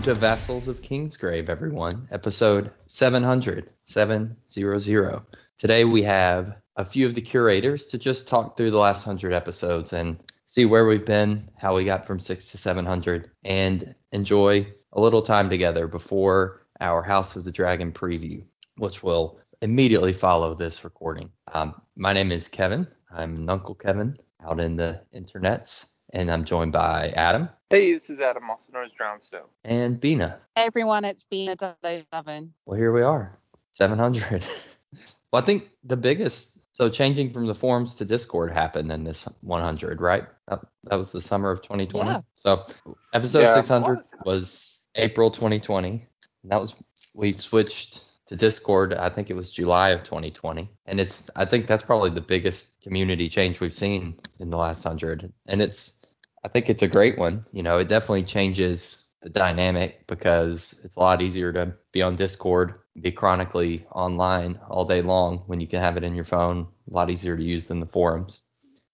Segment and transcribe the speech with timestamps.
[0.00, 2.08] Welcome to Vassals of Kingsgrave, everyone.
[2.10, 5.20] Episode 700, 700.
[5.58, 9.34] Today we have a few of the curators to just talk through the last 100
[9.34, 14.66] episodes and see where we've been, how we got from 6 to 700, and enjoy
[14.94, 18.42] a little time together before our House of the Dragon preview,
[18.78, 21.30] which will immediately follow this recording.
[21.52, 22.86] Um, my name is Kevin.
[23.14, 28.10] I'm an Uncle Kevin out in the internets, and I'm joined by Adam Hey, this
[28.10, 29.46] is Adam, also known as Drownstone.
[29.64, 30.38] and Bina.
[30.56, 31.76] Hey everyone, it's been a
[32.12, 32.52] 007.
[32.66, 33.32] Well, here we are,
[33.72, 34.44] 700.
[35.32, 39.28] well, I think the biggest, so changing from the forums to Discord happened in this
[39.42, 40.24] 100, right?
[40.48, 42.10] That, that was the summer of 2020.
[42.10, 42.20] Yeah.
[42.34, 42.64] So
[43.12, 43.54] episode Yeah.
[43.54, 45.90] 600 was April 2020.
[46.42, 46.74] And that was,
[47.14, 50.68] we switched to Discord, I think it was July of 2020.
[50.86, 54.84] And it's, I think that's probably the biggest community change we've seen in the last
[54.84, 55.32] 100.
[55.46, 55.99] And it's,
[56.44, 57.44] I think it's a great one.
[57.52, 62.16] You know, it definitely changes the dynamic because it's a lot easier to be on
[62.16, 66.66] Discord, be chronically online all day long when you can have it in your phone.
[66.90, 68.42] A lot easier to use than the forums.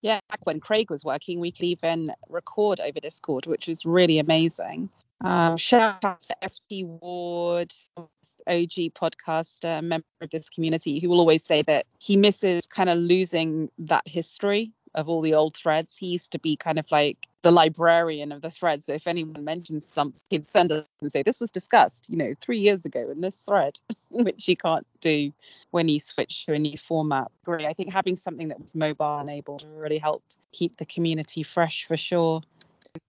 [0.02, 4.18] Yeah, back when Craig was working, we could even record over Discord, which was really
[4.18, 4.90] amazing.
[5.22, 11.42] Um, shout out to FT Ward, OG podcaster, member of this community, who will always
[11.42, 15.96] say that he misses kind of losing that history of all the old threads.
[15.96, 18.86] He used to be kind of like the librarian of the threads.
[18.86, 22.34] So if anyone mentions something, he'd send us and say, This was discussed, you know,
[22.40, 23.78] three years ago in this thread,
[24.10, 25.32] which you can't do
[25.70, 27.30] when you switch to a new format.
[27.44, 27.64] Great.
[27.64, 31.96] I think having something that was mobile enabled really helped keep the community fresh for
[31.96, 32.42] sure.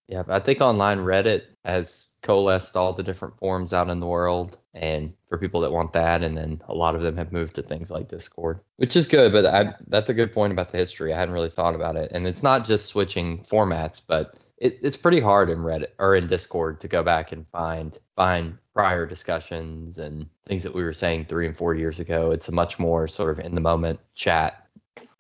[0.07, 4.58] Yeah, I think online Reddit has coalesced all the different forums out in the world,
[4.73, 7.61] and for people that want that, and then a lot of them have moved to
[7.61, 9.31] things like Discord, which is good.
[9.31, 11.13] But I, that's a good point about the history.
[11.13, 14.97] I hadn't really thought about it, and it's not just switching formats, but it, it's
[14.97, 19.97] pretty hard in Reddit or in Discord to go back and find find prior discussions
[19.97, 22.31] and things that we were saying three and four years ago.
[22.31, 24.66] It's a much more sort of in the moment chat.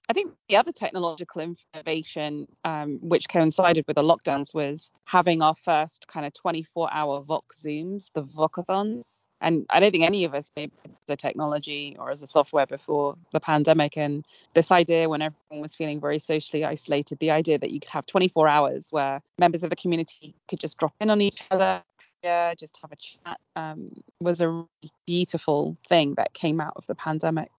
[0.09, 5.53] I think the other technological innovation, um, which coincided with the lockdowns, was having our
[5.53, 9.25] first kind of 24 hour Vox Zooms, the Vocathons.
[9.41, 10.71] And I don't think any of us made
[11.07, 13.97] the technology or as a software before the pandemic.
[13.97, 17.91] And this idea, when everyone was feeling very socially isolated, the idea that you could
[17.91, 21.83] have 24 hours where members of the community could just drop in on each other,
[22.23, 23.91] just have a chat, um,
[24.21, 24.67] was a really
[25.05, 27.51] beautiful thing that came out of the pandemic.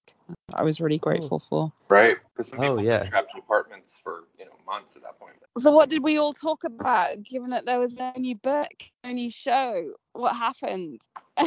[0.54, 1.72] I was really grateful for.
[1.88, 2.16] Right?
[2.36, 3.00] Because some Oh, yeah.
[3.00, 5.34] were trapped in apartments for you know months at that point.
[5.58, 7.22] So what did we all talk about?
[7.22, 8.72] Given that there was no new book,
[9.04, 11.00] no new show, what happened?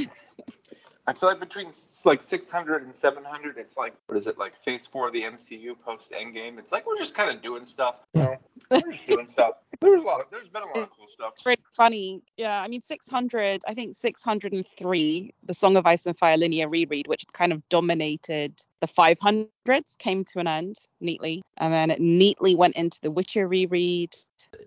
[1.08, 1.72] I feel like between
[2.06, 5.76] like 600 and 700, it's like what is it like Phase Four of the MCU
[5.84, 6.60] post Endgame?
[6.60, 7.96] It's like we're just kind of doing stuff.
[8.14, 8.38] You know?
[8.70, 9.56] We're just doing stuff.
[9.82, 11.32] There's a lot of there's been a lot of cool stuff.
[11.34, 12.22] It's really funny.
[12.38, 13.64] Yeah, I mean 600.
[13.68, 18.54] I think 603, the Song of Ice and Fire linear reread, which kind of dominated
[18.80, 23.48] the 500s, came to an end neatly, and then it neatly went into the Witcher
[23.48, 24.16] reread.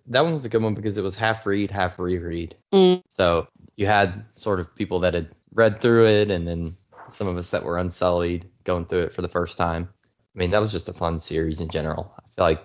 [0.06, 2.56] That one was a good one because it was half read, half reread.
[2.72, 3.02] Mm.
[3.08, 3.46] So
[3.76, 6.72] you had sort of people that had read through it, and then
[7.06, 9.88] some of us that were unsullied going through it for the first time.
[10.34, 12.12] I mean, that was just a fun series in general.
[12.18, 12.64] I feel like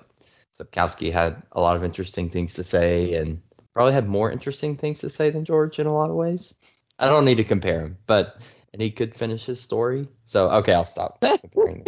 [0.60, 3.42] Sapkowski had a lot of interesting things to say, and
[3.74, 6.54] probably had more interesting things to say than George in a lot of ways.
[7.00, 8.42] I don't need to compare him, but
[8.74, 10.08] and he could finish his story.
[10.26, 11.86] So okay, I'll stop comparing.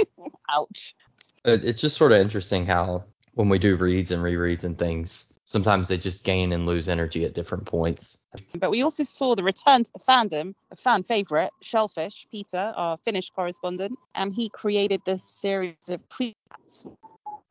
[0.50, 0.96] Ouch.
[1.44, 5.38] It- it's just sort of interesting how when we do reads and rereads and things,
[5.46, 8.18] sometimes they just gain and lose energy at different points.
[8.58, 12.98] But we also saw the return to the fandom, of fan favorite, Shellfish, Peter, our
[12.98, 16.36] Finnish correspondent, and he created this series of pre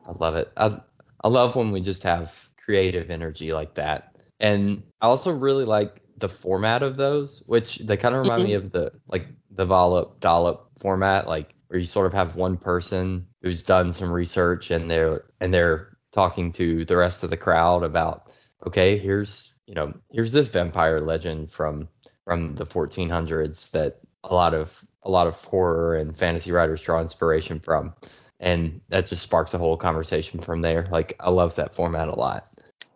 [0.06, 0.50] I love it.
[0.56, 0.80] I
[1.22, 4.16] I love when we just have creative energy like that.
[4.38, 8.48] And I also really like the format of those, which they kind of remind mm-hmm.
[8.48, 12.56] me of the like the Vollop Dollop format, like where you sort of have one
[12.56, 17.36] person who's done some research and they're and they're talking to the rest of the
[17.36, 18.32] crowd about,
[18.66, 21.88] okay, here's you know, here's this vampire legend from
[22.24, 27.00] from the 1400s that a lot of a lot of horror and fantasy writers draw
[27.00, 27.94] inspiration from
[28.40, 30.86] and that just sparks a whole conversation from there.
[30.90, 32.46] Like I love that format a lot.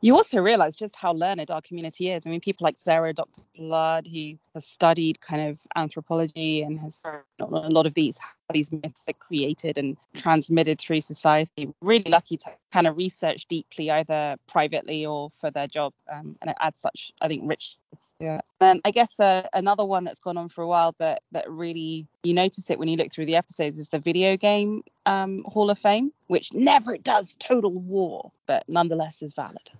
[0.01, 2.27] You also realize just how learned our community is.
[2.27, 3.41] I mean, people like Sarah Dr.
[3.57, 7.05] Blood, who has studied kind of anthropology and has
[7.41, 8.19] a lot of these
[8.53, 11.73] these myths are created and transmitted through society.
[11.81, 16.51] Really lucky to kind of research deeply, either privately or for their job, um, and
[16.51, 18.15] it adds such, I think, richness.
[18.21, 18.41] Yeah.
[18.61, 22.07] And I guess uh, another one that's gone on for a while, but that really
[22.23, 25.71] you notice it when you look through the episodes, is the video game um, Hall
[25.71, 29.71] of Fame, which never does Total War, but nonetheless is valid.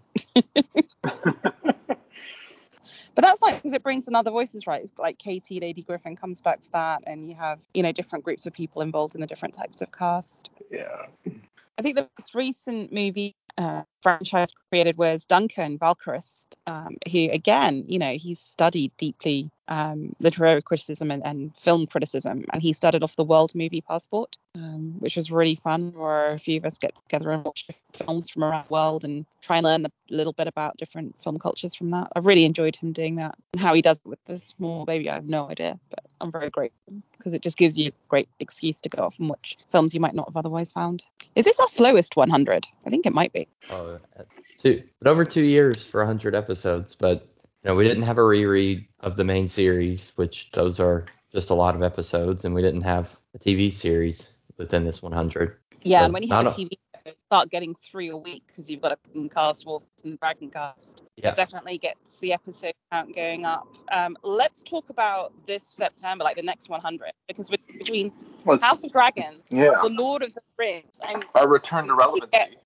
[3.15, 4.83] But that's like because it brings in other voices, right?
[4.83, 8.25] It's like Katie, Lady Griffin comes back for that, and you have you know different
[8.25, 10.51] groups of people involved in the different types of cast.
[10.71, 11.07] Yeah.
[11.79, 17.85] I think the most recent movie uh, franchise created was Duncan Valkhrist, um, who again,
[17.89, 23.03] you know, he's studied deeply um, literary criticism and, and, film criticism, and he started
[23.03, 25.93] off the World Movie Passport, um, which was really fun.
[25.93, 29.25] Where a few of us get together and watch films from around the world and
[29.41, 32.09] try and learn a little bit about different film cultures from that.
[32.15, 35.09] I've really enjoyed him doing that, and how he does it with the small baby,
[35.09, 38.29] I have no idea, but I'm very grateful because it just gives you a great
[38.41, 41.03] excuse to go off and watch films you might not have otherwise found.
[41.35, 42.67] Is this our slowest 100?
[42.87, 43.49] I think it might be.
[43.71, 43.94] Oh,
[44.59, 46.95] two, but over two years for 100 episodes.
[46.95, 47.27] But
[47.63, 51.51] you know, we didn't have a reread of the main series, which those are just
[51.51, 55.57] a lot of episodes, and we didn't have a TV series within this 100.
[55.83, 56.71] Yeah, So and when you have a TV,
[57.07, 61.03] show, start getting three a week because you've got a cast, Wolf and Dragon cast.
[61.17, 61.31] Yeah.
[61.31, 63.67] It definitely gets the episode count going up.
[63.93, 68.13] Um, let's talk about this September, like the next 100, because between
[68.45, 69.75] Well, House of Dragons, yeah.
[69.83, 72.57] The Lord of the Rings, and A return to relevancy.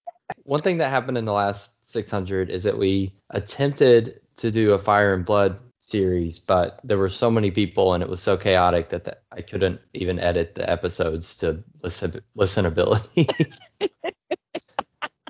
[0.45, 4.79] One thing that happened in the last 600 is that we attempted to do a
[4.79, 8.91] Fire and Blood series, but there were so many people and it was so chaotic
[8.91, 13.57] that the, I couldn't even edit the episodes to listen, listenability.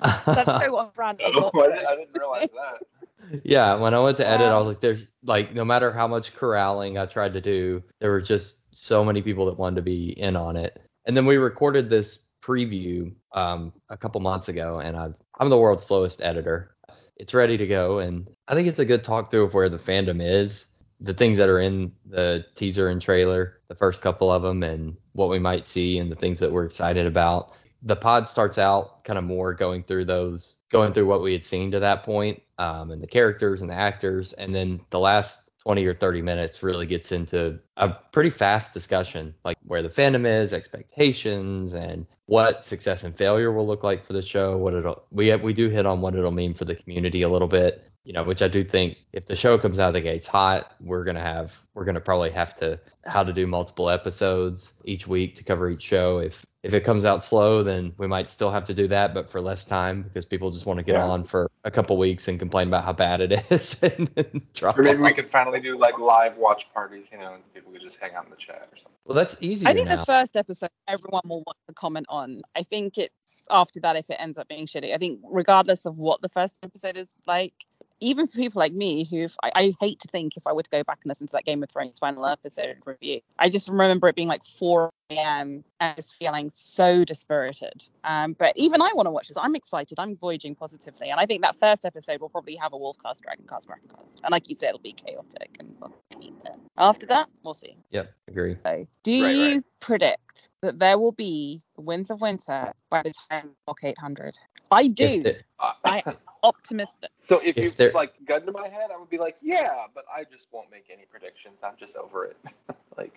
[0.01, 1.21] that's so on brand.
[1.23, 2.79] Oh, I, didn't, I didn't realize that.
[3.43, 6.07] Yeah, when I went to edit, I was um, like, there's like no matter how
[6.07, 9.81] much corralling I tried to do, there were just so many people that wanted to
[9.81, 10.81] be in on it.
[11.05, 15.57] And then we recorded this preview um, a couple months ago, and I've, I'm the
[15.57, 16.75] world's slowest editor.
[17.17, 19.77] It's ready to go, and I think it's a good talk through of where the
[19.77, 24.41] fandom is, the things that are in the teaser and trailer, the first couple of
[24.41, 27.55] them, and what we might see, and the things that we're excited about.
[27.83, 31.43] The pod starts out kind of more going through those, going through what we had
[31.43, 35.48] seen to that point, um, and the characters and the actors, and then the last
[35.69, 40.25] 20 or 30 minutes really gets into a pretty fast discussion, like where the fandom
[40.25, 44.57] is, expectations, and what success and failure will look like for the show.
[44.57, 47.47] What it'll we we do hit on what it'll mean for the community a little
[47.47, 50.25] bit, you know, which I do think if the show comes out of the gates
[50.27, 55.07] hot, we're gonna have we're gonna probably have to how to do multiple episodes each
[55.07, 56.19] week to cover each show.
[56.19, 59.29] If if it comes out slow, then we might still have to do that, but
[59.29, 61.07] for less time because people just want to get Yeah.
[61.07, 64.09] on for a couple weeks and complain about how bad it is and
[64.53, 67.71] drop Or maybe we could finally do like live watch parties, you know, and people
[67.71, 68.91] could just hang out in the chat or something.
[69.05, 69.67] Well, that's easy.
[69.67, 69.97] I think now.
[69.97, 72.41] the first episode everyone will want to comment on.
[72.55, 74.93] I think it's after that if it ends up being shitty.
[74.93, 77.53] I think regardless of what the first episode is like,
[78.01, 80.69] even for people like me who I, I hate to think if I were to
[80.69, 84.07] go back and listen to that Game of Thrones final episode review, I just remember
[84.07, 85.63] it being like 4 a.m.
[85.79, 87.83] and just feeling so dispirited.
[88.03, 89.37] Um, but even I want to watch this.
[89.37, 89.99] I'm excited.
[89.99, 93.23] I'm voyaging positively, and I think that first episode will probably have a wolf, cast
[93.23, 96.33] Dragoncast, Dragoncast, and like you said, it'll be chaotic and funny.
[96.43, 97.75] But after that, we'll see.
[97.91, 98.57] Yeah, agree.
[98.63, 99.63] So, do Right, you right.
[99.79, 104.37] predict that there will be the Winds of Winter by the time of 800?
[104.71, 105.03] I do.
[105.05, 106.03] If the- Uh, I
[106.43, 107.09] optimistic.
[107.21, 109.85] so if, If you there- like gun to my head, I would be like, yeah,
[109.93, 111.57] but I just won't make any predictions.
[111.63, 112.37] I'm just over it.
[112.97, 113.13] like,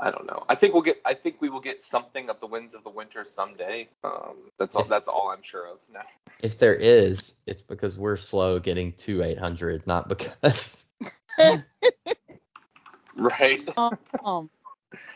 [0.00, 0.44] I don't know.
[0.48, 1.00] I think we'll get.
[1.04, 3.88] I think we will get something of the winds of the winter someday.
[4.04, 4.82] Um, that's all.
[4.82, 6.00] If- That's all I'm sure of now.
[6.40, 10.84] if there is, it's because we're slow getting to 800, not because
[13.16, 13.66] Right.
[14.24, 14.50] Um,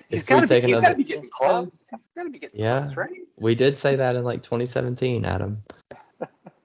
[0.09, 1.87] He's got to be, he's gotta be getting close.
[1.91, 2.89] He's got to be getting Yeah.
[2.97, 3.11] right?
[3.37, 5.63] We did say that in like 2017, Adam.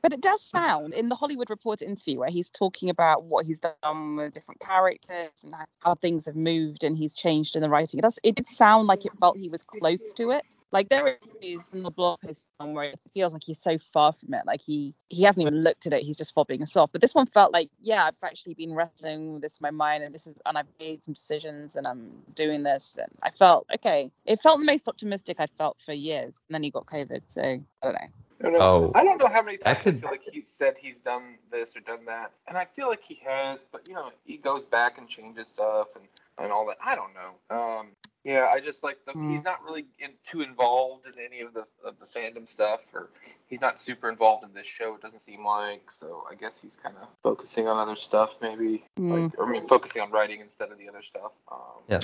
[0.05, 3.59] But it does sound in the Hollywood Reporter interview where he's talking about what he's
[3.59, 7.97] done with different characters and how- things have moved and he's changed in the writing.
[7.97, 8.19] It does.
[8.21, 10.45] It did sound like it felt he was close to it.
[10.71, 14.35] Like there is in the blog post somewhere it feels like he's so far from
[14.35, 14.43] it.
[14.45, 16.03] Like he he hasn't even looked at it.
[16.03, 16.91] He's just fobbing us off.
[16.91, 20.03] But this one felt like yeah, I've actually been wrestling with this in my mind
[20.03, 23.65] and this is and I've made some decisions and I'm doing this and I felt
[23.73, 24.11] okay.
[24.25, 26.39] It felt the most optimistic I'd felt for years.
[26.47, 28.09] And then he got COVID, so I don't know.
[28.41, 28.59] I don't know.
[28.61, 30.97] Oh, I don't know how many That times could- I feel like he said he's
[30.99, 34.37] done this or done that, and I feel like he has, but you know, he
[34.37, 36.05] goes back and changes stuff and,
[36.37, 36.77] and all that.
[36.83, 37.55] I don't know.
[37.55, 37.87] Um,
[38.25, 39.31] yeah, I just like the, Mm.
[39.31, 43.09] he's not really in, too involved in any of the of the fandom stuff, or
[43.45, 44.95] he's not super involved in this show.
[44.95, 45.91] It doesn't seem like.
[45.91, 48.83] So I guess he's kind of focusing on other stuff, maybe.
[48.99, 49.23] Mm.
[49.23, 51.31] Like, or I mean, focusing on writing instead of the other stuff.
[51.51, 51.99] Um, Yeah.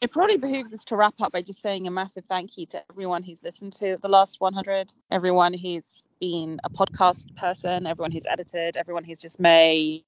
[0.00, 2.84] It probably behooves us to wrap up by just saying a massive thank you to
[2.88, 8.24] everyone who's listened to the last 100, everyone who's been a podcast person, everyone who's
[8.26, 10.04] edited, everyone who's just made,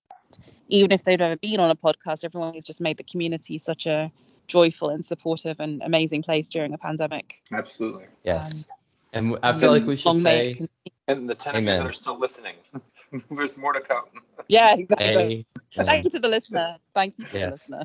[0.68, 3.86] even if they've never been on a podcast, everyone who's just made the community such
[3.86, 4.12] a
[4.50, 7.40] joyful and supportive and amazing place during a pandemic.
[7.52, 8.06] Absolutely.
[8.24, 8.68] yes.
[9.14, 10.68] Um, and I feel like we should Long may it say continue.
[11.08, 12.54] And the ten of that are still listening,
[13.30, 14.04] there's more to come.
[14.48, 15.46] Yeah, exactly.
[15.76, 16.76] a Thank you to the listener.
[16.94, 17.66] Thank you to Yes.
[17.66, 17.84] the listener.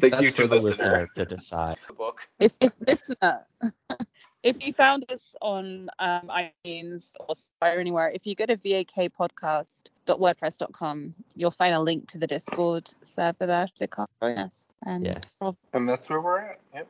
[0.00, 0.70] Thank That's you for to the listener.
[0.70, 1.76] listener to decide.
[1.86, 2.28] The book.
[2.38, 3.46] If, if listener,
[4.46, 8.56] if you found us on um, iTunes or Spotify or anywhere, if you go to
[8.56, 14.72] vakpodcast.wordpress.com, you'll find a link to the Discord server there to come join us.
[14.84, 15.16] And Yes.
[15.72, 16.60] And that's where we're at.
[16.74, 16.86] Yep.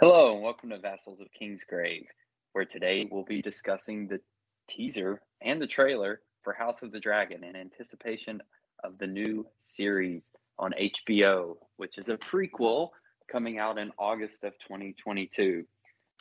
[0.00, 2.06] Hello, and welcome to Vassals of Kingsgrave,
[2.52, 4.20] where today we'll be discussing the
[4.68, 8.40] teaser and the trailer for House of the Dragon in anticipation
[8.84, 12.90] of the new series on HBO, which is a prequel
[13.28, 15.64] coming out in August of 2022.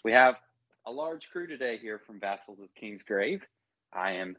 [0.04, 0.38] We have
[0.88, 3.42] a large crew today here from Vassals of Kingsgrave.
[3.94, 4.38] I am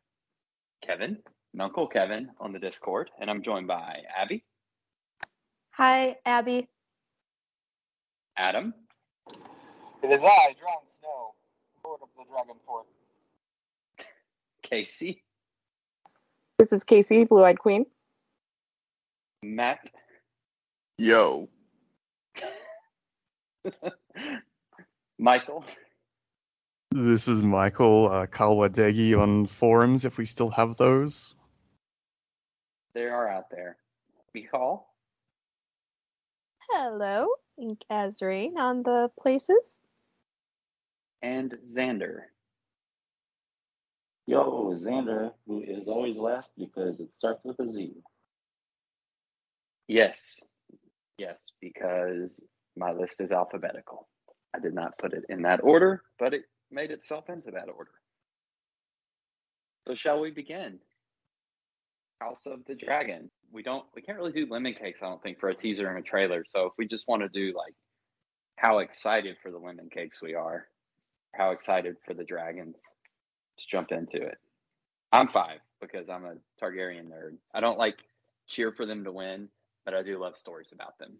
[0.84, 1.16] Kevin,
[1.60, 4.42] Uncle Kevin on the Discord, and I'm joined by Abby,
[5.70, 6.68] Hi, Abby.
[8.36, 8.74] Adam,
[10.02, 10.68] It is I, Jon
[11.00, 11.34] Snow,
[11.84, 12.84] Lord of the Dragonfort.
[14.62, 15.22] Casey,
[16.58, 17.86] This is Casey, Blue Eyed Queen.
[19.42, 19.90] Matt,
[20.98, 21.48] Yo,
[25.18, 25.64] Michael,
[26.90, 31.34] This is Michael uh, Kalwadegi on forums, if we still have those.
[32.94, 33.76] they are out there.
[34.34, 34.86] Michal,
[36.70, 37.28] Hello,
[37.58, 39.78] Ink Azrain on the places.
[41.22, 42.20] And Xander.
[44.26, 47.94] Yo, Xander, who is always last because it starts with a Z.
[49.86, 50.40] Yes.
[51.18, 52.40] Yes, because
[52.76, 54.06] my list is alphabetical.
[54.54, 57.90] I did not put it in that order, but it made itself into that order.
[59.86, 60.78] So shall we begin?
[62.20, 63.30] House of the Dragon.
[63.50, 65.98] We don't we can't really do lemon cakes, I don't think, for a teaser and
[65.98, 66.44] a trailer.
[66.46, 67.74] So if we just want to do like
[68.56, 70.66] how excited for the lemon cakes we are,
[71.34, 72.76] how excited for the dragons,
[73.56, 74.38] let's jump into it.
[75.12, 77.36] I'm five because I'm a Targaryen nerd.
[77.54, 77.96] I don't like
[78.48, 79.48] cheer for them to win,
[79.84, 81.18] but I do love stories about them.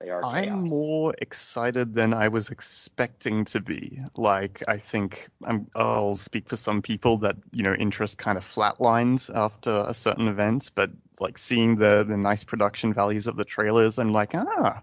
[0.00, 0.34] They are chaos.
[0.34, 4.00] I'm more excited than I was expecting to be.
[4.16, 8.44] Like, I think I'm, I'll speak for some people that, you know, interest kind of
[8.44, 13.44] flatlines after a certain event, but like seeing the, the nice production values of the
[13.44, 14.82] trailers, I'm like, ah,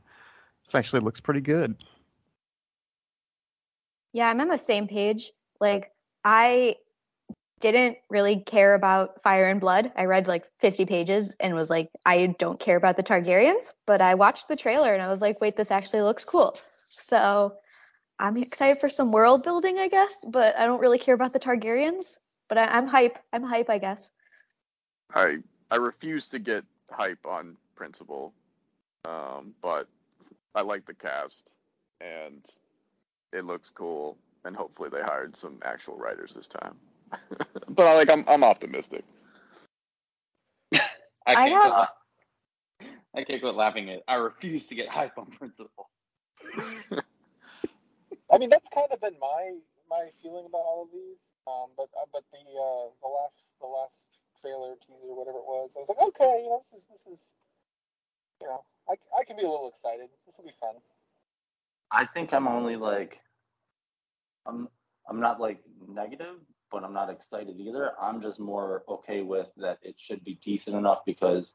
[0.63, 1.75] this actually looks pretty good.
[4.13, 5.31] Yeah, I'm on the same page.
[5.59, 5.91] Like,
[6.23, 6.75] I
[7.61, 9.91] didn't really care about Fire and Blood.
[9.95, 13.71] I read like 50 pages and was like, I don't care about the Targaryens.
[13.85, 16.57] But I watched the trailer and I was like, wait, this actually looks cool.
[16.89, 17.55] So
[18.19, 20.25] I'm excited for some world building, I guess.
[20.27, 22.17] But I don't really care about the Targaryens.
[22.49, 23.17] But I, I'm hype.
[23.31, 24.09] I'm hype, I guess.
[25.13, 25.37] I
[25.69, 28.33] I refuse to get hype on principle,
[29.05, 29.87] um, but
[30.53, 31.51] I like the cast
[32.01, 32.45] and
[33.33, 36.75] it looks cool, and hopefully they hired some actual writers this time.
[37.69, 39.03] but I like I'm I'm optimistic.
[40.73, 40.79] I
[41.27, 41.87] I can't have- quit la-
[43.15, 45.89] I can't quit laughing at I refuse to get hype on principle.
[48.31, 49.57] I mean, that's kind of been my
[49.89, 51.27] my feeling about all of these.
[51.47, 54.07] Um, but uh, but the uh, the last the last
[54.39, 57.35] trailer teaser whatever it was, I was like, okay, you know, this is this is,
[58.41, 60.09] you know, I, I can be a little excited.
[60.25, 60.75] This will be fun.
[61.91, 63.19] I think I'm only like,
[64.45, 64.67] I'm
[65.09, 66.35] I'm not like negative,
[66.71, 67.91] but I'm not excited either.
[68.01, 71.51] I'm just more okay with that it should be decent enough because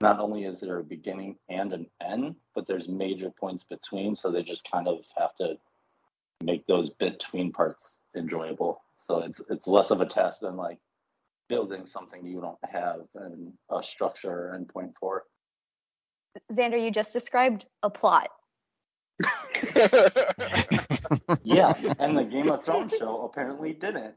[0.00, 4.30] not only is there a beginning and an end, but there's major points between, so
[4.30, 5.54] they just kind of have to
[6.42, 8.82] make those between parts enjoyable.
[9.00, 10.78] So it's it's less of a test than like
[11.48, 15.24] building something you don't have and a structure and point for.
[16.50, 18.30] Xander, you just described a plot.
[21.44, 24.14] Yeah, and the Game of Thrones show apparently didn't.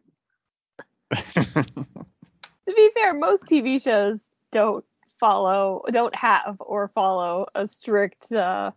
[1.14, 4.20] To be fair, most TV shows
[4.52, 4.86] don't
[5.20, 8.72] follow, don't have or follow a strict uh,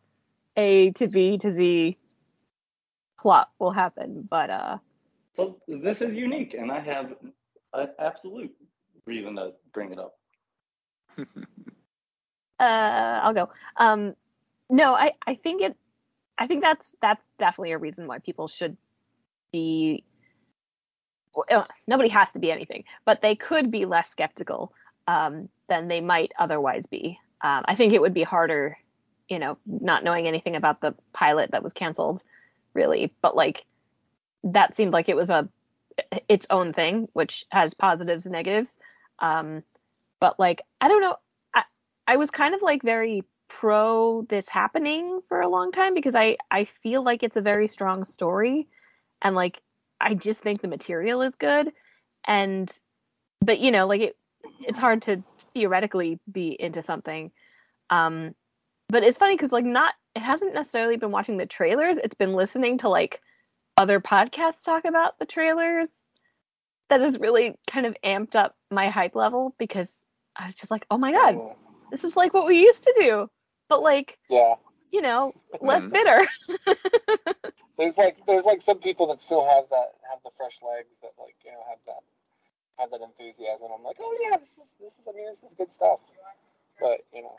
[0.57, 1.97] A to B to Z
[3.19, 4.27] plot will happen.
[4.29, 4.79] But uh,
[5.35, 7.15] So this is unique, and I have
[7.75, 8.53] an absolute
[9.07, 10.19] reason to bring it up.
[12.61, 13.49] uh, I'll go.
[13.77, 14.15] Um,
[14.71, 15.77] no, I, I think it,
[16.39, 18.77] I think that's that's definitely a reason why people should
[19.53, 20.05] be.
[21.51, 24.73] uh, Nobody has to be anything, but they could be less skeptical
[25.07, 27.19] um, than they might otherwise be.
[27.43, 28.77] Um, I think it would be harder,
[29.29, 32.23] you know, not knowing anything about the pilot that was canceled,
[32.75, 33.13] really.
[33.23, 33.65] But like,
[34.45, 35.49] that seemed like it was a
[36.29, 38.71] its own thing, which has positives and negatives.
[39.19, 39.63] Um,
[40.21, 41.17] but like I don't know,
[41.55, 41.65] I
[42.07, 46.37] I was kind of like very pro this happening for a long time because I
[46.51, 48.69] I feel like it's a very strong story,
[49.23, 49.63] and like
[50.01, 51.73] I just think the material is good,
[52.27, 52.71] and
[53.41, 54.17] but you know like it
[54.61, 55.23] it's hard to
[55.55, 57.31] theoretically be into something.
[57.91, 58.35] Um,
[58.89, 61.97] but it's funny because like not it hasn't necessarily been watching the trailers.
[62.03, 63.21] It's been listening to like
[63.77, 65.89] other podcasts talk about the trailers
[66.91, 69.89] that has really kind of amped up my hype level because
[70.37, 71.39] I was just like, oh my god,
[71.91, 73.31] this is like what we used to do,
[73.69, 74.55] but like Yeah.
[74.91, 75.93] you know less Mhm.
[75.93, 76.27] bitter.
[77.79, 81.13] There's like there's like some people that still have that have the fresh legs that
[81.19, 82.03] like you know have that
[82.79, 83.69] have that enthusiasm.
[83.71, 86.01] I'm like, oh yeah, this is this is I mean this is good stuff.
[86.81, 87.37] But you know,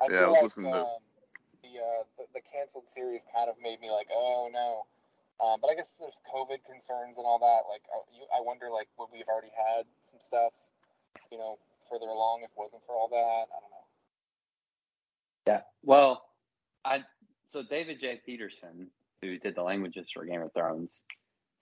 [0.00, 1.00] I Yeah, I feel was like listening to- um,
[1.64, 4.84] the, uh, the the canceled series kind of made me like, oh no.
[5.40, 7.64] Um, but I guess there's COVID concerns and all that.
[7.68, 10.52] Like, uh, you, I wonder like would we have already had some stuff,
[11.32, 11.56] you know,
[11.88, 13.46] further along if it wasn't for all that?
[13.48, 13.85] I don't know.
[15.46, 15.60] Yeah.
[15.82, 16.22] Well,
[16.84, 17.00] I
[17.46, 18.20] so David J.
[18.24, 18.88] Peterson,
[19.22, 21.02] who did the languages for Game of Thrones,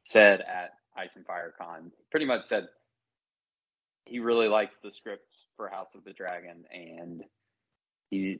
[0.04, 2.68] said at Ice and Fire Con, pretty much said
[4.06, 5.26] he really likes the script
[5.56, 7.22] for House of the Dragon and
[8.10, 8.38] he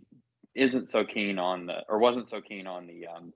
[0.55, 3.33] isn't so keen on the or wasn't so keen on the um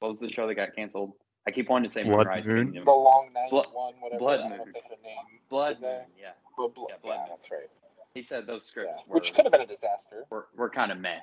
[0.00, 1.12] what was the show that got canceled?
[1.46, 2.64] I keep wanting to say Blood Moonrise Moon?
[2.66, 2.84] Kingdom.
[2.84, 4.18] The long night Blood- one, whatever.
[4.18, 4.68] Blood I don't know Moon.
[4.68, 5.16] if they had a name.
[5.48, 6.30] Blood Moon, yeah.
[6.58, 7.28] Well, Blo- Yeah, Blood yeah, Moon.
[7.30, 7.70] that's right.
[8.14, 8.70] He said those Yeah.
[8.70, 10.24] scripts were Which could have been a disaster.
[10.30, 11.20] were, were kind of meh.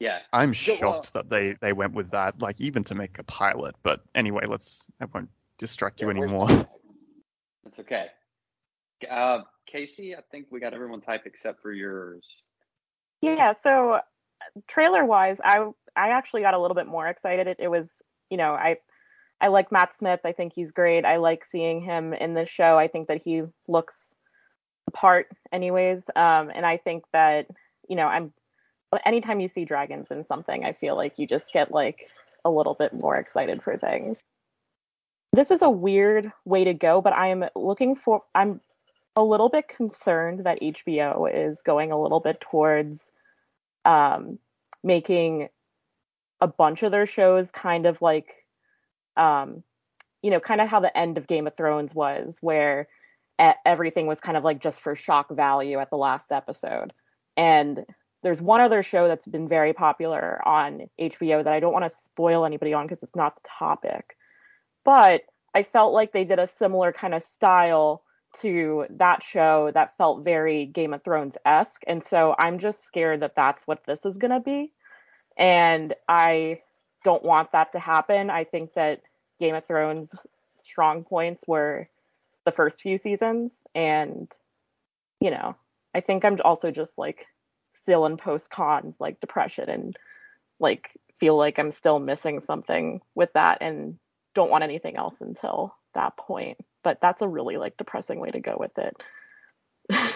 [0.00, 0.20] Yeah.
[0.32, 3.24] I'm Yeah, well- shocked that they they went with that, like even to make a
[3.24, 3.74] pilot.
[3.82, 6.46] But anyway, let's I won't distract you Yeah, where's anymore.
[6.48, 6.68] the-
[7.64, 8.06] That's okay.
[9.08, 12.42] Uh, Casey, I think we got everyone hype except for yours.
[13.20, 14.00] Yeah, so
[14.66, 17.46] trailer wise, I I actually got a little bit more excited.
[17.46, 17.88] It, it was,
[18.30, 18.78] you know, I
[19.40, 20.20] I like Matt Smith.
[20.24, 21.04] I think he's great.
[21.04, 22.78] I like seeing him in this show.
[22.78, 23.96] I think that he looks
[24.86, 26.02] the part anyways.
[26.16, 27.46] Um and I think that,
[27.88, 28.32] you know, I'm
[29.04, 32.08] anytime you see dragons in something, I feel like you just get like
[32.44, 34.22] a little bit more excited for things.
[35.32, 38.60] This is a weird way to go, but I am looking for I'm
[39.14, 43.12] a little bit concerned that HBO is going a little bit towards
[43.84, 44.38] um,
[44.82, 45.48] making
[46.40, 48.46] a bunch of their shows kind of like,
[49.16, 49.64] um,
[50.22, 52.88] you know, kind of how the end of Game of Thrones was, where
[53.38, 56.92] everything was kind of like just for shock value at the last episode.
[57.36, 57.84] And
[58.22, 61.98] there's one other show that's been very popular on HBO that I don't want to
[62.04, 64.16] spoil anybody on because it's not the topic.
[64.84, 65.22] But
[65.54, 68.02] I felt like they did a similar kind of style
[68.40, 71.82] to that show that felt very Game of Thrones esque.
[71.86, 74.72] And so I'm just scared that that's what this is going to be.
[75.36, 76.60] And I
[77.04, 78.30] don't want that to happen.
[78.30, 79.02] I think that
[79.40, 80.10] Game of Thrones
[80.64, 81.88] strong points were
[82.44, 83.52] the first few seasons.
[83.74, 84.30] And,
[85.20, 85.56] you know,
[85.94, 87.26] I think I'm also just like
[87.88, 89.96] still in post cons, like depression and
[90.60, 93.98] like feel like I'm still missing something with that and
[94.34, 96.58] don't want anything else until that point.
[96.84, 98.94] But that's a really like depressing way to go with it.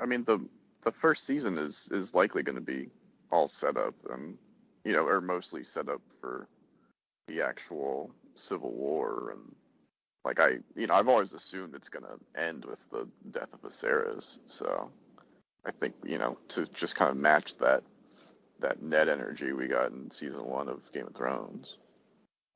[0.00, 0.38] I mean the
[0.80, 2.88] the first season is is likely going to be
[3.30, 4.38] all set up and
[4.86, 6.48] you know or mostly set up for
[7.26, 9.54] the actual civil war and
[10.24, 13.60] like I you know I've always assumed it's going to end with the death of
[13.60, 14.90] Viserys so
[15.66, 17.82] I think you know to just kind of match that
[18.60, 21.78] that net energy we got in season 1 of Game of Thrones.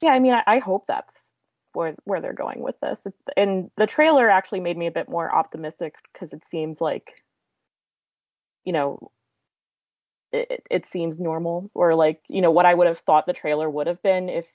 [0.00, 1.32] yeah, I mean, I, I hope that's
[1.72, 3.06] where where they're going with this.
[3.36, 7.22] And the trailer actually made me a bit more optimistic because it seems like,
[8.64, 9.10] you know,
[10.32, 13.68] it- it seems normal or like you know what I would have thought the trailer
[13.68, 14.46] would have been if,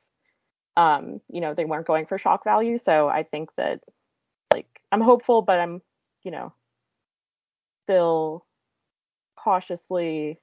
[0.78, 2.78] um, you know, they weren't going for shock value.
[2.78, 3.84] So I think that,
[4.54, 5.82] like, I'm hopeful, but I'm,
[6.24, 6.54] you know,
[7.88, 8.46] still
[9.38, 10.40] cautiously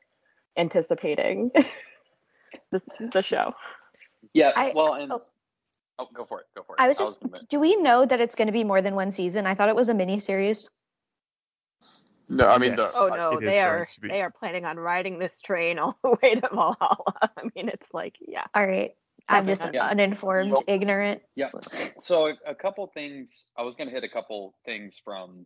[0.57, 1.51] anticipating
[2.73, 2.81] the
[3.13, 3.53] the show.
[4.33, 4.53] Yeah.
[4.57, 5.21] I- well, and oh.
[5.99, 6.09] oh.
[6.15, 6.47] go for it.
[6.57, 6.81] Go for it.
[6.81, 7.21] I was just.
[7.21, 9.47] gonna- Do we know that it's going to be more than one season?
[9.47, 10.71] I thought it was a mini series.
[12.31, 12.95] No, I mean Yes.
[12.95, 14.09] the, Oh no, it is they going are to be.
[14.09, 17.13] they are planning on riding this train all the way to Valhalla.
[17.37, 18.45] I mean, it's like, yeah.
[18.55, 18.93] All right.
[19.29, 19.87] I'm just Yeah.
[19.87, 20.65] uninformed, Nope.
[20.67, 21.21] ignorant.
[21.35, 21.51] Yeah.
[22.01, 23.45] So a, a couple things.
[23.59, 25.45] I was going to hit a couple things from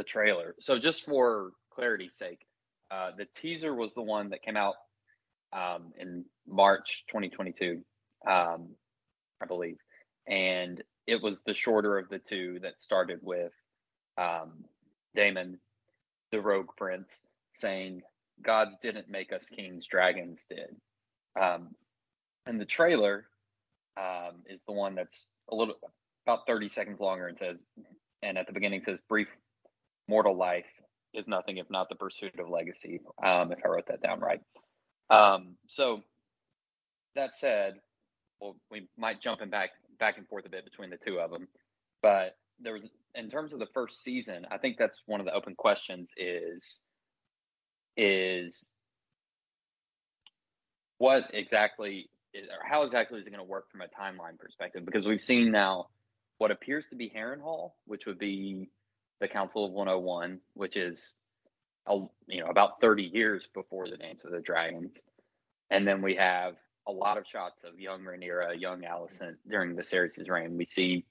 [0.00, 0.54] the trailer.
[0.60, 2.46] So just for clarity's sake,
[2.90, 4.76] uh, the teaser was the one that came out
[5.52, 7.82] um, in March 2022,
[8.26, 8.70] um,
[9.42, 9.76] I believe,
[10.26, 13.52] and it was the shorter of the two that started with
[14.16, 14.64] um,
[15.14, 15.58] Daemon,
[16.32, 17.10] the rogue prince,
[17.56, 18.00] saying,
[18.40, 20.76] "Gods didn't make us kings; dragons did."
[21.38, 21.74] Um,
[22.46, 23.26] and the trailer
[23.98, 25.74] um, is the one that's a little
[26.26, 27.62] about 30 seconds longer and says,
[28.22, 29.28] and at the beginning says, brief
[30.10, 30.66] mortal life
[31.14, 33.00] is nothing if not the pursuit of legacy.
[33.24, 34.40] Um, if I wrote that down right.
[35.08, 36.02] Um, so
[37.14, 37.74] that said,
[38.40, 41.30] well, we might jump in back back and forth a bit between the two of
[41.30, 41.46] them,
[42.02, 42.82] but there was
[43.14, 46.80] in terms of the first season, I think that's one of the open questions is
[47.96, 48.68] is
[50.98, 54.84] what exactly or how exactly is it going to work from a timeline perspective?
[54.84, 55.86] Because we've seen now
[56.38, 58.70] what appears to be Harrenhal, which would be
[59.20, 61.14] the Council of 101, which is
[61.86, 64.92] a, you know about 30 years before the Dance of the Dragons,
[65.70, 66.54] and then we have
[66.88, 70.56] a lot of shots of young Rhaenyra, young Alicent during the Viserys' reign.
[70.56, 71.04] We see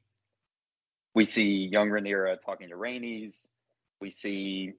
[1.14, 3.48] we see young Rhaenyra talking to Rhaenys.
[4.02, 4.74] We see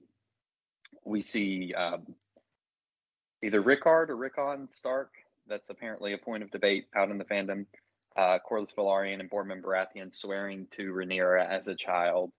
[1.04, 2.14] we see um,
[3.42, 5.12] either Rickard or Rickon Stark.
[5.48, 7.66] That's apparently a point of debate out in the fandom.
[8.16, 12.32] Uh, Corlys Velaryon and Boremund Baratheon swearing to Rhaenyra as a child.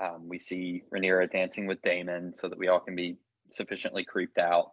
[0.00, 3.16] Um, we see Rhaenyra dancing with Daemon so that we all can be
[3.50, 4.72] sufficiently creeped out.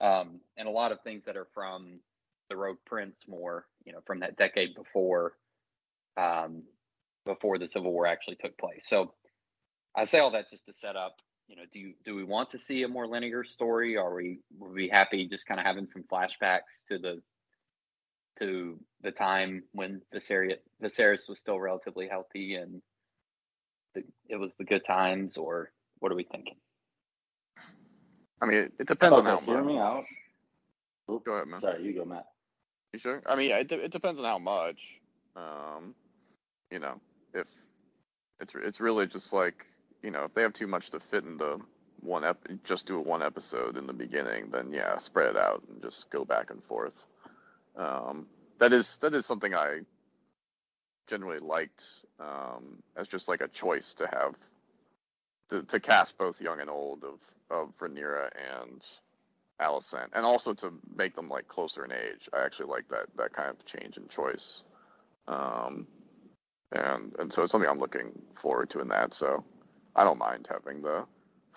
[0.00, 2.00] Um, and a lot of things that are from
[2.48, 5.34] the Rogue Prince more, you know, from that decade before,
[6.16, 6.62] um,
[7.24, 8.84] before the Civil War actually took place.
[8.86, 9.14] So
[9.94, 11.16] I say all that just to set up,
[11.48, 13.96] you know, do you do we want to see a more linear story?
[13.96, 17.22] Are we would we happy just kind of having some flashbacks to the
[18.38, 22.80] to the time when Viserys, Viserys was still relatively healthy and
[23.94, 26.56] the, it was the good times, or what are we thinking?
[28.40, 29.72] I mean, it, it depends okay, on how hear much.
[29.72, 30.04] me out.
[31.10, 31.60] Oop, Go ahead, man.
[31.60, 32.26] Sorry, you go, Matt.
[32.92, 33.22] You sure?
[33.26, 35.00] I mean, it, de- it depends on how much.
[35.36, 35.94] Um,
[36.70, 37.00] you know,
[37.34, 37.46] if
[38.40, 39.66] it's it's really just like
[40.02, 41.60] you know, if they have too much to fit into
[42.00, 45.62] one ep, just do a one episode in the beginning, then yeah, spread it out
[45.68, 47.06] and just go back and forth.
[47.76, 48.26] Um,
[48.58, 49.80] that is that is something I
[51.06, 51.84] generally liked
[52.20, 54.34] um, as just like a choice to have
[55.48, 58.30] to, to cast both young and old of of Rhaenyra
[58.62, 58.86] and
[59.60, 62.28] Alicent, and also to make them like closer in age.
[62.32, 64.62] I actually like that that kind of change in choice.
[65.26, 65.86] Um,
[66.72, 69.12] and and so it's something I'm looking forward to in that.
[69.12, 69.44] So
[69.96, 71.06] I don't mind having the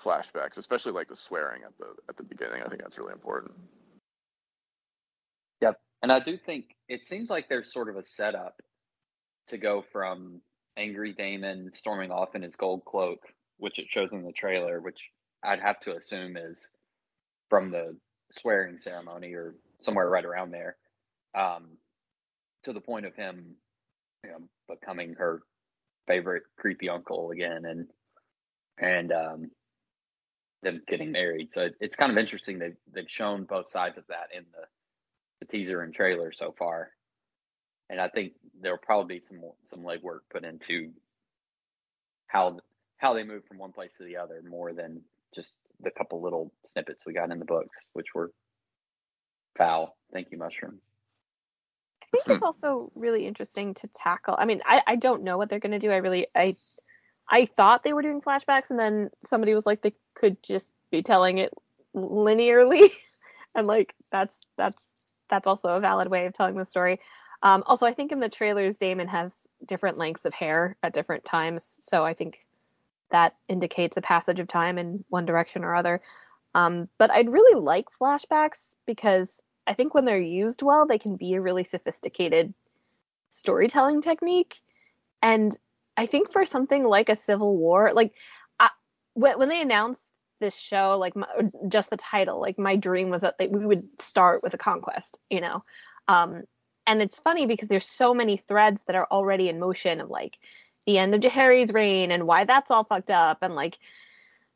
[0.03, 2.63] flashbacks, especially like the swearing at the at the beginning.
[2.63, 3.53] I think that's really important.
[5.61, 5.79] Yep.
[6.01, 8.61] And I do think it seems like there's sort of a setup
[9.47, 10.41] to go from
[10.77, 13.19] angry Daemon storming off in his gold cloak,
[13.57, 15.09] which it shows in the trailer, which
[15.43, 16.67] I'd have to assume is
[17.49, 17.95] from the
[18.31, 20.77] swearing ceremony or somewhere right around there,
[21.35, 21.77] um,
[22.63, 23.55] to the point of him,
[24.23, 25.41] you know, becoming her
[26.07, 27.87] favorite creepy uncle again, and
[28.79, 29.51] and um,
[30.63, 31.49] them getting married.
[31.53, 34.65] So it, it's kind of interesting they've they've shown both sides of that in the
[35.39, 36.91] the teaser and trailer so far,
[37.89, 40.91] and I think there'll probably be some some legwork put into
[42.27, 42.57] how
[42.97, 45.01] how they move from one place to the other more than
[45.35, 48.31] just the couple little snippets we got in the books, which were
[49.57, 49.97] foul.
[50.11, 50.79] Thank you, Mushroom.
[52.01, 54.35] I think it's also really interesting to tackle.
[54.37, 55.91] I mean, I, I don't know what they're gonna do.
[55.91, 56.55] I really I
[57.29, 61.01] I thought they were doing flashbacks, and then somebody was like they could just be
[61.01, 61.51] telling it
[61.95, 62.91] linearly,
[63.55, 64.81] and like that's that's
[65.29, 66.99] that's also a valid way of telling the story.
[67.43, 71.25] Um, also, I think in the trailers, Daemon has different lengths of hair at different
[71.25, 72.45] times, so I think
[73.11, 76.01] that indicates a passage of time in one direction or other.
[76.55, 81.15] Um, but I'd really like flashbacks because I think when they're used well, they can
[81.15, 82.53] be a really sophisticated
[83.29, 84.55] storytelling technique.
[85.21, 85.55] And
[85.97, 88.13] I think for something like a Civil War, like
[88.59, 88.69] I,
[89.13, 91.27] when, they announced this show, like my,
[91.67, 95.19] just the title, like my dream was that they, we would start with a conquest,
[95.29, 95.63] you know.
[96.07, 96.43] Um,
[96.85, 100.37] and it's funny because there's so many threads that are already in motion of like
[100.85, 103.77] the end of Jaehaerys' reign and why that's all fucked up and like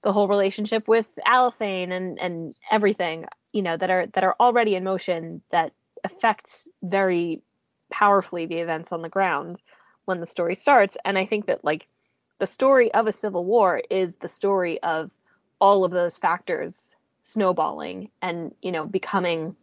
[0.04, 4.76] the whole relationship with Alysanne and and everything, you know, that are that are already
[4.76, 7.42] in motion that affects very
[7.90, 9.62] powerfully the events on the ground
[10.06, 10.98] when the story starts.
[11.06, 11.88] And I think that like
[12.40, 15.12] the story of a civil war is the story of
[15.60, 19.56] all of those factors snowballing and you know becoming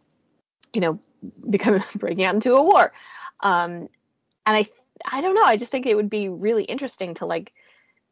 [0.74, 1.00] you know
[1.48, 2.92] becoming breaking out into a war.
[3.40, 3.88] Um
[4.46, 4.68] and i
[5.10, 5.42] i don't know.
[5.42, 7.52] I just think it would be really interesting to like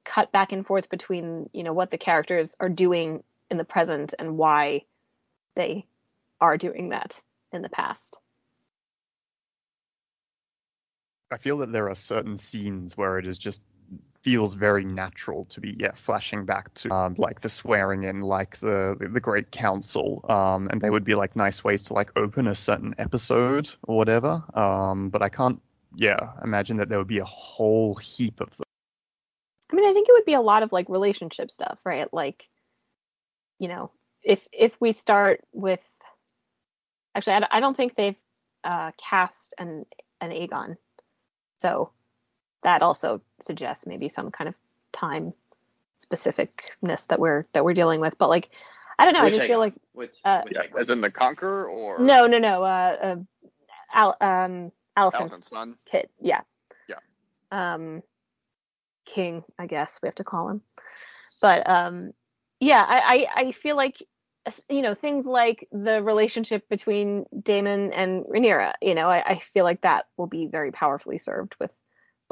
[0.05, 4.14] cut back and forth between you know what the characters are doing in the present
[4.18, 4.83] and why
[5.55, 5.87] they
[6.40, 7.20] are doing that
[7.53, 8.18] in the past.
[11.31, 13.62] I feel that there are certain scenes where it is just
[14.23, 18.59] feels very natural to be yeah flashing back to um, like the swearing in like
[18.61, 22.47] the the great council um and they would be like nice ways to like open
[22.47, 25.61] a certain episode or whatever um but i can't
[25.95, 28.65] yeah, imagine that there would be a whole heap of them.
[29.71, 32.13] I mean, I think it would be a lot of like relationship stuff, right?
[32.13, 32.49] Like,
[33.59, 33.91] you know,
[34.23, 35.83] if if we start with,
[37.15, 38.17] actually, I, I don't think they've
[38.65, 39.87] uh, cast an
[40.21, 40.77] an Aegon,
[41.61, 41.91] so
[42.62, 44.55] that also suggests maybe some kind of
[44.92, 45.33] time
[46.03, 48.16] specificness that we're that we're dealing with.
[48.18, 48.51] But like,
[48.98, 49.25] I don't know.
[49.25, 52.38] Which I just feel like which, uh, which as in the Conqueror or no, no,
[52.38, 52.62] no.
[52.62, 53.16] Uh, uh
[53.94, 55.77] Al, um, Alicent's Alicent's son.
[55.85, 56.09] kid.
[56.20, 56.40] Yeah.
[56.88, 56.96] Yeah.
[57.51, 58.03] Um,
[59.05, 60.62] King, I guess we have to call him.
[61.40, 62.12] But um,
[62.61, 64.03] yeah, I, I, I feel like
[64.68, 68.75] you know things like the relationship between Daemon and Rhaenyra.
[68.81, 71.72] You know, I, I feel like that will be very powerfully served with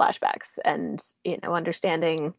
[0.01, 2.33] flashbacks and you know understanding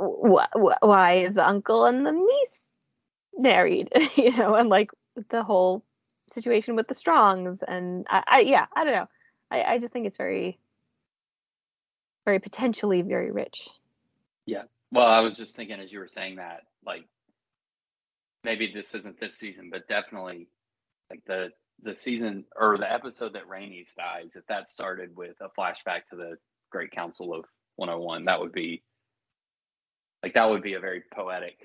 [0.00, 2.58] wh- wh- why is the uncle and the niece
[3.36, 3.90] married.
[4.16, 4.90] you know, and like
[5.30, 5.84] the whole
[6.32, 9.08] situation with the Strongs and I, I yeah, I don't know.
[9.50, 10.58] I, I just think it's very
[12.24, 13.68] very potentially very rich.
[14.46, 17.04] Yeah well, I was just thinking as you were saying that, like
[18.44, 20.48] maybe this isn't this season, but definitely
[21.10, 21.48] like the
[21.82, 26.16] the season or the episode that Rhaenys dies, if that started with a flashback to
[26.16, 26.36] the
[26.70, 27.44] Great Council of
[27.76, 28.82] 101, that would be
[30.22, 31.58] like that would be a very poetic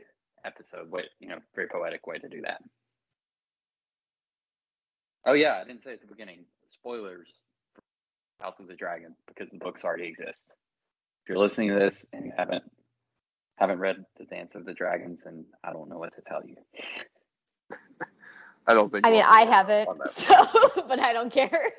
[0.45, 0.89] episode.
[0.89, 2.61] Way you know, very poetic way to do that.
[5.25, 6.45] Oh yeah, I didn't say at the beginning.
[6.69, 7.33] Spoilers
[7.73, 7.83] for
[8.43, 10.47] House of the Dragon because the books already exist.
[11.23, 12.63] If you're listening to this and you haven't
[13.57, 16.55] haven't read The Dance of the Dragons, then I don't know what to tell you.
[18.67, 19.05] I don't think.
[19.05, 21.71] I mean, I have to haven't, so but I don't care.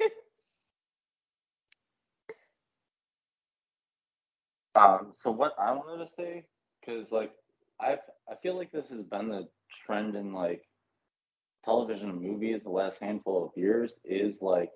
[4.75, 6.45] Um, so what I wanted to say,
[6.81, 7.33] because like
[7.81, 7.99] I
[8.31, 9.49] I feel like this has been the
[9.85, 10.63] trend in like
[11.65, 14.71] television and movies the last handful of years is like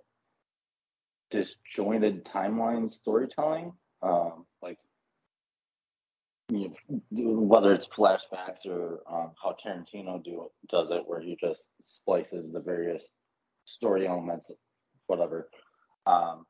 [1.30, 3.72] disjointed timeline storytelling.
[4.02, 4.51] Um, like
[6.48, 6.72] you
[7.10, 12.52] know, whether it's flashbacks or um, how Tarantino do does it, where he just splices
[12.52, 13.10] the various
[13.64, 14.50] story elements,
[15.06, 15.48] whatever.
[16.06, 16.44] Um,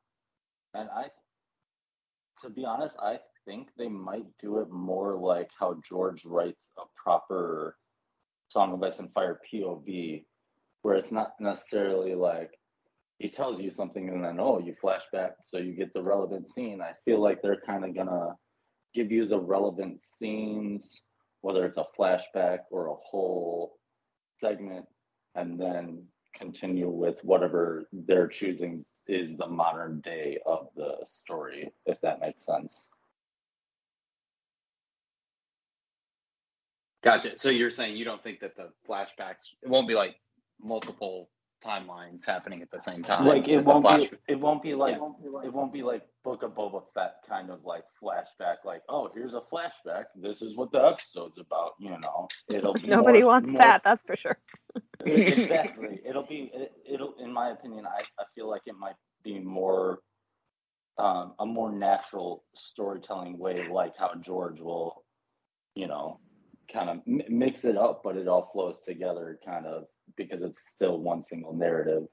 [0.73, 1.05] and I,
[2.41, 6.83] to be honest, I think they might do it more like how George writes a
[7.01, 7.77] proper
[8.47, 10.25] Song of Ice and Fire POV,
[10.81, 12.51] where it's not necessarily like
[13.19, 16.51] he tells you something and then oh you flash back so you get the relevant
[16.51, 16.81] scene.
[16.81, 18.35] I feel like they're kind of gonna
[18.93, 21.01] give you the relevant scenes,
[21.41, 23.77] whether it's a flashback or a whole
[24.39, 24.85] segment,
[25.35, 26.03] and then
[26.35, 32.45] continue with whatever they're choosing is the modern day of the story, if that makes
[32.45, 32.73] sense.
[37.03, 37.37] Gotcha.
[37.37, 40.15] So you're saying you don't think that the flashbacks it won't be like
[40.61, 41.29] multiple
[41.63, 43.25] timelines happening at the same time.
[43.25, 45.41] like it won't flash- be it won't be like Yeah.
[45.47, 49.33] it won't be like Book of Boba Fett kind of like flashback like oh here's
[49.33, 53.51] a flashback this is what the episode's about you know it'll be Nobody more- wants
[53.51, 54.37] more- that, that's for sure.
[55.05, 59.39] exactly it'll be it, it'll in my opinion I, I feel like it might be
[59.39, 59.99] more
[60.97, 65.03] um, a more natural storytelling way like how George will
[65.75, 66.19] you know
[66.71, 70.61] kind of mi- mix it up but it all flows together kind of because it's
[70.75, 72.07] still one single narrative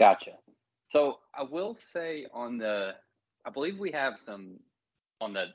[0.00, 0.30] Gotcha.
[0.88, 2.92] So I will say on the,
[3.44, 4.58] I believe we have some
[5.20, 5.48] on the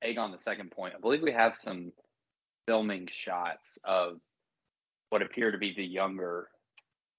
[0.00, 0.94] egg on the second point.
[0.96, 1.92] I believe we have some
[2.66, 4.20] filming shots of
[5.08, 6.50] what appear to be the younger,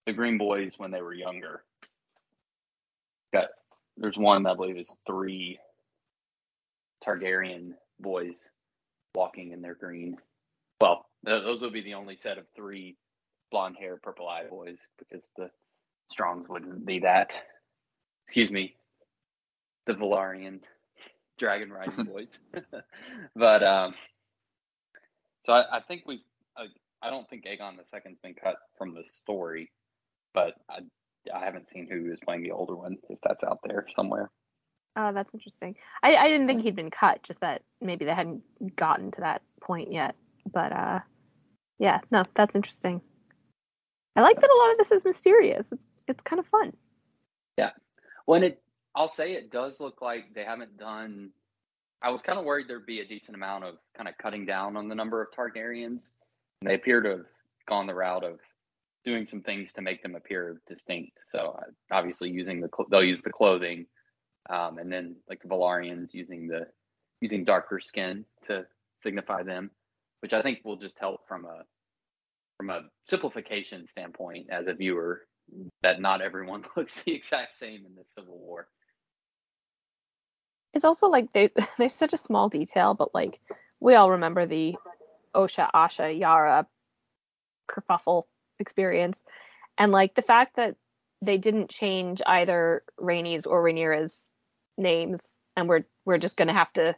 [0.06, 1.63] the Green Boys when they were younger.
[3.34, 3.49] Got
[3.97, 5.60] there's one I believe is three
[7.06, 8.49] Targaryen boys
[9.13, 10.17] walking in their green.
[10.80, 12.97] Well, those would be the only set of three
[13.51, 15.49] blonde hair, purple eye boys because the
[16.10, 17.41] Strongs wouldn't be that.
[18.25, 18.75] Excuse me,
[19.86, 20.60] the Velaryon
[21.38, 22.27] dragon riding boys.
[23.36, 23.93] but um,
[25.45, 26.23] so I, I think we.
[26.57, 26.65] I,
[27.01, 29.71] I don't think Aegon the Second's been cut from the story,
[30.34, 30.79] but I
[31.34, 32.97] I haven't seen who is playing the older one.
[33.10, 34.31] If that's out there somewhere.
[34.97, 35.75] Oh, that's interesting.
[36.03, 38.43] I, I didn't think he'd been cut, just that maybe they hadn't
[38.75, 40.15] gotten to that point yet.
[40.51, 40.99] But uh
[41.82, 43.02] yeah, no, that's interesting.
[44.15, 45.72] I like that a lot of this is mysterious.
[45.72, 46.74] It's it's kind of fun.
[47.58, 47.72] Yeah.
[48.26, 48.62] When it,
[48.94, 51.32] I'll say it does look like they haven't done.
[52.04, 54.78] I was kind of worried there'd be a decent amount of kind of cutting down
[54.78, 56.10] on the number of Targaryens.
[56.62, 57.26] And they appear to have
[57.67, 58.39] gone the route of
[59.04, 61.17] doing some things to make them appear distinct.
[61.30, 63.88] So uh, obviously using the they'll use the clothing,
[64.52, 66.67] um, and then like the Valarians using the
[67.22, 68.67] using darker skin to
[69.02, 69.72] signify them,
[70.21, 71.63] which I think will just help from a
[72.57, 75.21] from a simplification standpoint as a viewer
[75.84, 78.67] that not everyone looks the exact same in the Civil War.
[80.73, 83.39] It's also like they there's such a small detail, but like
[83.79, 84.75] we all remember the
[85.36, 86.67] Osha, Asha, Yara
[87.69, 88.23] kerfuffle
[88.60, 89.23] experience,
[89.77, 90.75] and like the fact that
[91.21, 94.13] they didn't change either Rhaenys's or Rhaenyra's
[94.77, 95.21] names,
[95.55, 96.95] and we're we're just gonna have to,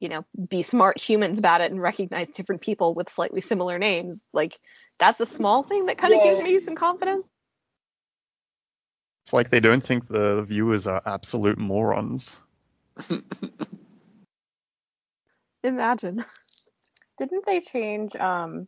[0.00, 4.18] you know, be smart humans about it and recognize different people with slightly similar names.
[4.32, 4.58] Like
[4.98, 7.28] that's a small thing that kind of gives me some confidence.
[9.24, 12.40] It's like they don't think the viewers are absolute morons.
[15.62, 16.24] Imagine.
[17.18, 18.66] Didn't they change um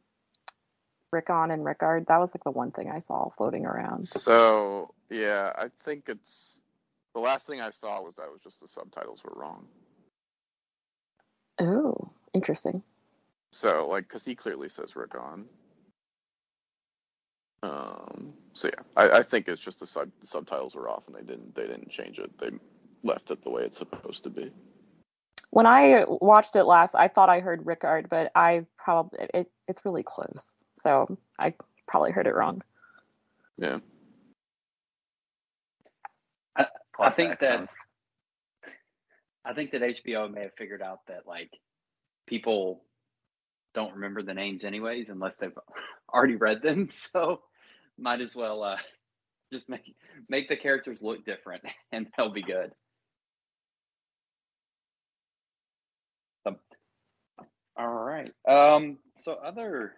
[1.11, 2.07] Rickon and Rickard?
[2.09, 4.05] That was like the one thing I saw floating around.
[4.07, 6.61] So yeah, I think it's
[7.14, 9.66] the last thing I saw was that was just the subtitles were wrong.
[11.62, 12.83] Oh, interesting.
[13.53, 15.46] So like, cause he clearly says Rickon.
[17.62, 18.35] Um.
[18.53, 21.22] So yeah, I, I think it's just the, sub, the subtitles were off and they
[21.22, 22.37] didn't they didn't change it.
[22.38, 22.51] They
[23.05, 24.51] left it the way it's supposed to be.
[25.51, 29.85] When I watched it last, I thought I heard Rickard, but I probably it, it's
[29.85, 31.55] really close, so I
[31.87, 32.62] probably heard it wrong.
[33.57, 33.79] Yeah.
[36.57, 36.66] I,
[36.98, 37.72] I think that accents.
[39.44, 41.50] I think that HBO may have figured out that like
[42.26, 42.85] people
[43.74, 45.57] don't remember the names anyways unless they've
[46.12, 46.88] already read them.
[47.12, 47.40] So
[47.98, 48.78] might as well uh,
[49.52, 49.94] just make
[50.28, 52.72] make the characters look different and they'll be good.
[56.46, 56.57] Um,
[57.76, 58.33] all right.
[58.48, 59.94] Um, so other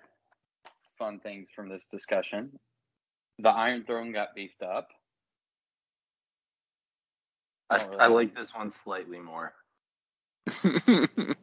[0.99, 2.59] fun things from this discussion.
[3.39, 4.89] The Iron Throne got beefed up.
[7.81, 9.53] I, really I like this one slightly more.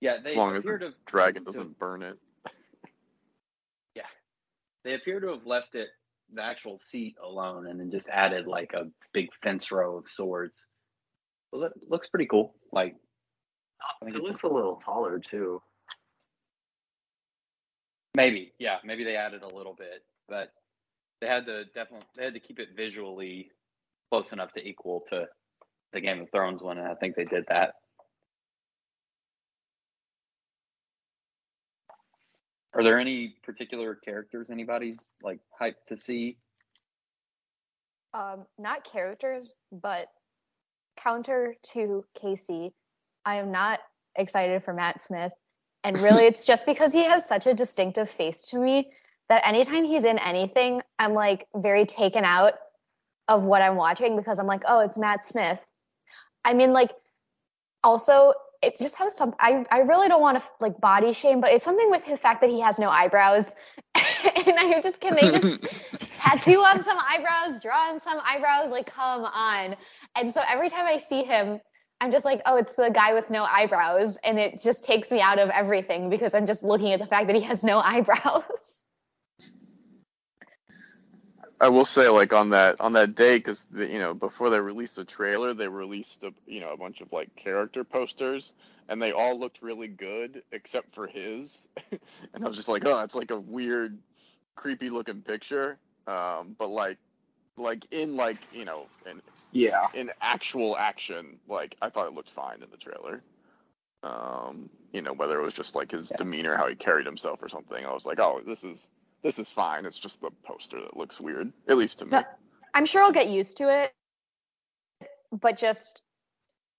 [0.00, 2.18] Yeah, they as long as appear the to dragon doesn't burn it.
[3.94, 4.06] Yeah.
[4.84, 5.88] They appear to have left it
[6.32, 10.64] the actual seat alone and then just added like a big fence row of swords.
[11.52, 12.54] Well, it looks pretty cool.
[12.72, 12.94] Like
[14.02, 15.60] It looks a little taller too.
[18.16, 20.52] maybe, yeah, maybe they added a little bit, but
[21.20, 23.50] they had to definitely they had to keep it visually
[24.10, 25.26] close enough to equal to
[25.92, 27.74] the Game of Thrones one, and I think they did that.
[32.72, 36.36] Are there any particular characters anybody's like hyped to see?
[38.14, 40.08] um, not characters, but
[40.96, 42.72] counter to Casey,
[43.24, 43.80] I am not
[44.16, 45.32] excited for Matt Smith.
[45.84, 48.92] And really, it's just because he has such a distinctive face to me
[49.28, 52.54] that anytime he's in anything, I'm like very taken out
[53.26, 55.58] of what I'm watching because I'm like, oh, it's Matt Smith.
[56.44, 56.92] I mean, like,
[57.82, 61.52] also, it just has some, I, I really don't want to like body shame, but
[61.52, 63.54] it's something with the fact that he has no eyebrows.
[63.94, 65.46] and I just, can they just
[66.12, 68.70] tattoo on some eyebrows, draw on some eyebrows.
[68.70, 69.76] Like, come on.
[70.16, 71.60] And so every time I see him,
[72.02, 74.18] I'm just like, oh, it's the guy with no eyebrows.
[74.18, 77.28] And it just takes me out of everything because I'm just looking at the fact
[77.28, 78.79] that he has no eyebrows.
[81.60, 84.96] I will say, like on that on that day, because you know before they released
[84.96, 88.54] the trailer, they released a you know a bunch of like character posters,
[88.88, 91.68] and they all looked really good except for his.
[91.92, 93.98] and I was just like, oh, it's like a weird,
[94.56, 95.78] creepy looking picture.
[96.06, 96.98] Um, but like,
[97.58, 99.20] like in like you know in
[99.52, 99.88] Yeah.
[99.94, 103.22] in actual action, like I thought it looked fine in the trailer.
[104.02, 106.16] Um, you know whether it was just like his Yeah.
[106.18, 107.84] demeanor, how he carried himself, or something.
[107.84, 108.88] I was like, oh, this is
[109.22, 109.84] this is fine.
[109.84, 112.10] It's just the poster that looks weird, at least to me.
[112.10, 112.26] But
[112.74, 113.92] I'm sure I'll get used to it.
[115.32, 116.02] But just,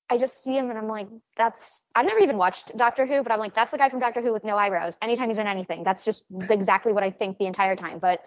[0.09, 3.31] I just see him and I'm like, that's, I've never even watched Doctor Who, but
[3.31, 4.97] I'm like, that's the guy from Doctor Who with no eyebrows.
[5.01, 7.99] Anytime he's in anything, that's just exactly what I think the entire time.
[7.99, 8.21] But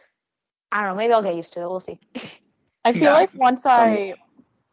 [0.73, 1.69] I don't know, maybe I'll get used to it.
[1.69, 2.01] We'll see.
[2.85, 3.13] I feel Yeah.
[3.13, 4.15] like once I,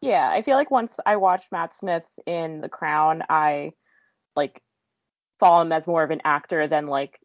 [0.00, 3.72] yeah, I feel like once I watched Matt Smith in The Crown, I
[4.34, 4.62] like
[5.38, 7.20] saw him as more of an actor than like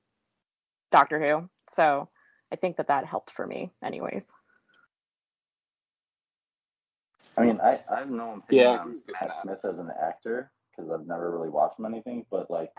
[0.91, 1.49] Doctor Who.
[1.77, 2.09] So
[2.51, 4.25] I think that that helped for me, anyways.
[7.37, 9.41] I mean, I, I have no opinion Yeah, on Matt.
[9.43, 12.25] Smith as an actor because I've never really watched him anything.
[12.31, 12.71] But like,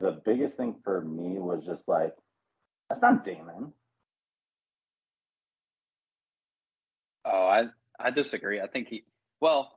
[0.00, 2.14] the biggest thing for me was just like,
[2.88, 3.72] that's not Daemon.
[7.24, 7.66] Oh, I
[8.00, 8.60] I disagree.
[8.60, 9.04] I think he
[9.40, 9.72] well,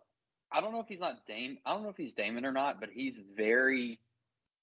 [0.52, 1.60] I don't know if he's not Daemon.
[1.66, 4.00] I don't know if he's Daemon or not, but he's very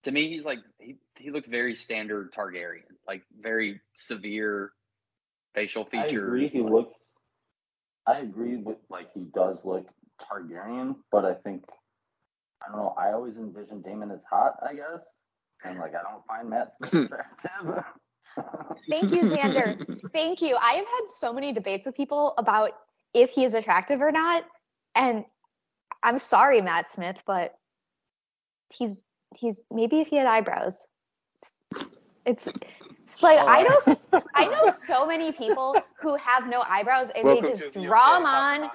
[0.05, 4.73] to me he's like he he looks very standard Targaryen, like very severe
[5.55, 6.03] facial features.
[6.05, 6.27] I features.
[6.29, 6.49] agree.
[6.49, 6.95] He like- looks.
[8.07, 9.87] I agree with like he does look
[10.21, 11.65] Targaryen, but I think
[12.65, 12.95] I don't know.
[12.99, 14.55] I always envision Daemon as hot.
[14.69, 15.05] I guess,
[15.65, 17.85] and like I don't find Matt Smith attractive.
[18.91, 20.11] Thank you, Xander.
[20.13, 20.57] Thank you.
[20.61, 22.71] I have had so many debates with people about
[23.15, 24.45] if he is attractive or not,
[24.95, 25.25] and
[26.03, 27.55] I'm sorry, Matt Smith, but
[28.71, 28.97] he's
[29.39, 30.87] he's maybe if he had eyebrows.
[32.25, 32.49] It's
[33.03, 33.79] it's like I know
[34.13, 34.23] oh.
[34.35, 38.19] I know so many people who have no eyebrows and Welcome they just the draw
[38.19, 38.71] them on.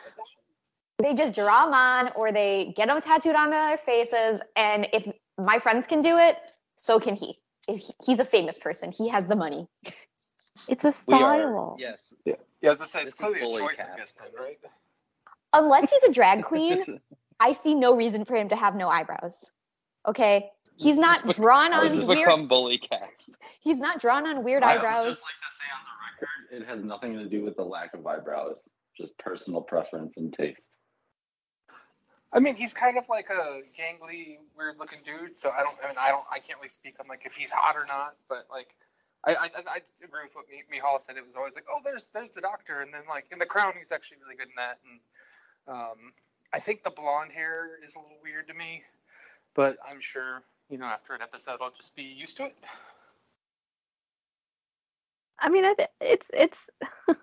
[0.99, 4.41] They just draw them on, or they get them tattooed on their faces.
[4.55, 6.37] And if my friends can do it,
[6.75, 7.37] so can he.
[7.67, 9.67] If he- he's a famous person, he has the money.
[10.67, 11.75] It's a We are, style.
[11.79, 12.13] yes.
[12.25, 13.89] Yeah, yeah as I say, it's is clearly a fully choice cast.
[13.91, 14.59] at this time, right?
[15.53, 16.83] Unless he's a drag queen,
[17.39, 19.45] I see no reason for him to have no eyebrows.
[20.07, 22.19] Okay, he's not this drawn This has on weird.
[22.25, 23.29] become bully cast.
[23.59, 25.15] He's not drawn on weird I would eyebrows.
[25.15, 27.93] just like to say on the record, it has nothing to do with the lack
[27.93, 30.61] of eyebrows, just personal preference and taste.
[32.33, 35.35] I mean, he's kind of like a gangly, weird-looking dude.
[35.35, 35.75] So I don't.
[35.83, 36.25] I mean, I don't.
[36.31, 38.15] I can't really speak on like if he's hot or not.
[38.27, 38.75] But like,
[39.25, 41.15] I I, I I agree with what Mi- Mihal said.
[41.15, 43.73] It was always like, oh, there's there's the doctor, and then like in the Crown,
[43.79, 44.79] he's actually really good in that.
[44.83, 44.99] And
[45.75, 46.11] um,
[46.53, 48.83] I think the blonde hair is a little weird to me,
[49.57, 52.55] but I'm sure you know after an episode, I'll just be used to it.
[55.39, 55.65] I mean,
[55.99, 56.69] it's it's
[57.07, 57.17] not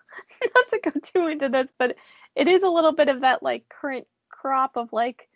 [0.70, 1.96] to go too into this, but
[2.36, 5.28] it is a little bit of that like current crop of like,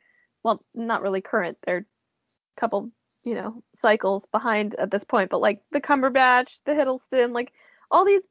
[0.43, 1.57] well, not really current.
[1.65, 2.91] They're a couple,
[3.25, 7.53] you know, cycles behind at this point, but like the Cumberbatch, the Hiddleston, like
[7.91, 8.23] all these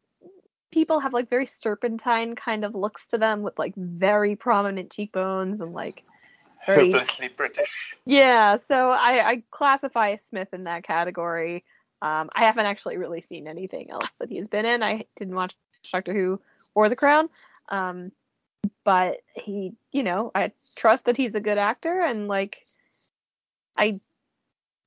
[0.72, 5.62] people have like very serpentine kind of looks to them with like very prominent cheekbones
[5.62, 6.04] and like
[6.68, 7.96] very Hopelessly British.
[8.06, 11.64] yeah, so I, I classify Smith in that category.
[12.02, 14.84] Um, I haven't actually really seen anything else that he's been in.
[14.84, 15.56] I didn't watch
[15.92, 16.40] Doctor Who
[16.76, 17.30] or The Crown,
[17.70, 18.12] um,
[18.84, 22.58] but he, you know, I trust that he's a good actor, and like,
[23.76, 24.00] I,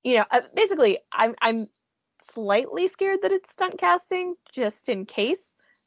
[0.04, 1.68] you know, uh, basically, I'm I'm
[2.34, 5.38] slightly scared that it's stunt casting just in case,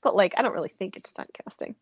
[0.02, 1.76] but like, I don't really think it's stunt casting.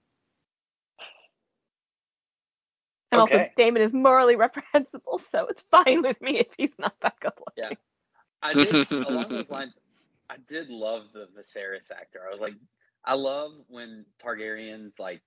[3.12, 3.51] And also, Okay.
[3.55, 7.78] Daemon is morally reprehensible, so it's fine with me if he's not that good looking.
[8.41, 9.74] I did along those lines.
[10.30, 12.22] I did love the Viserys actor.
[12.26, 12.53] I was like,
[13.05, 15.22] I love when Targaryens like,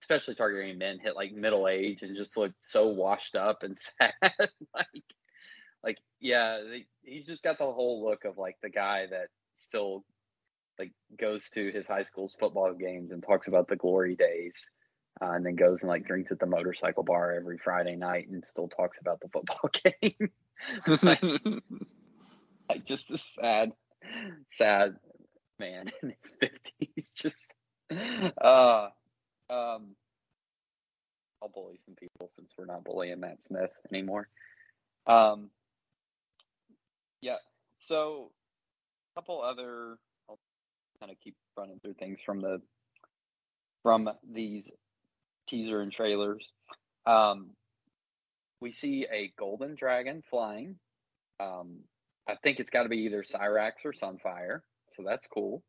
[0.00, 4.14] especially Targaryen men, hit like middle age and just look so washed up and sad.
[4.74, 5.04] like,
[5.84, 10.04] like yeah, they, he's just got the whole look of like the guy that still
[10.78, 14.54] like goes to his high school's football games and talks about the glory days.
[15.20, 18.44] Uh, and then goes and like drinks at the motorcycle bar every Friday night and
[18.50, 20.30] still talks about the football game.
[21.02, 21.22] like,
[22.68, 23.72] like just a sad,
[24.52, 24.96] sad
[25.58, 27.12] man in his fifties.
[27.14, 27.34] Just
[27.90, 28.88] uh
[29.48, 29.94] um
[31.42, 34.28] I'll bully some people since we're not bullying Matt Smith anymore.
[35.06, 35.50] Um
[37.22, 37.36] yeah,
[37.80, 38.32] so
[39.14, 39.96] a couple other
[40.28, 40.38] I'll
[41.00, 42.60] kind of keep running through things from the
[43.82, 44.68] from these
[45.46, 46.52] teaser and trailers.
[47.06, 47.50] Um
[48.60, 50.78] we see a golden dragon flying.
[51.40, 51.84] Um
[52.28, 54.60] I think it's got to be either Syrax or Sunfyre,
[54.96, 55.62] so that's cool.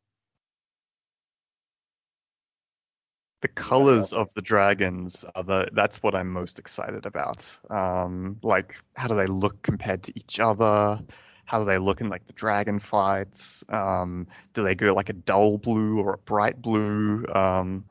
[3.40, 7.48] The colors of the dragons are the that's what I'm most excited about.
[7.70, 11.00] Um, like how do they look compared to each other?
[11.44, 13.62] How do they look in like the dragon fights?
[13.68, 17.24] Um, do they go like a dull blue or a bright blue?
[17.32, 17.84] Um,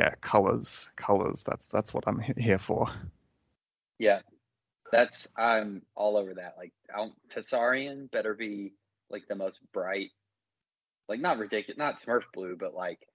[0.00, 1.42] yeah, colors, colors.
[1.42, 2.88] That's that's what I'm here for.
[3.98, 4.20] Yeah,
[4.90, 6.54] that's I'm all over that.
[6.56, 8.72] Like I Tessarion better be
[9.10, 10.08] like the most bright,
[11.06, 13.06] like not ridiculous, not Smurf blue, but like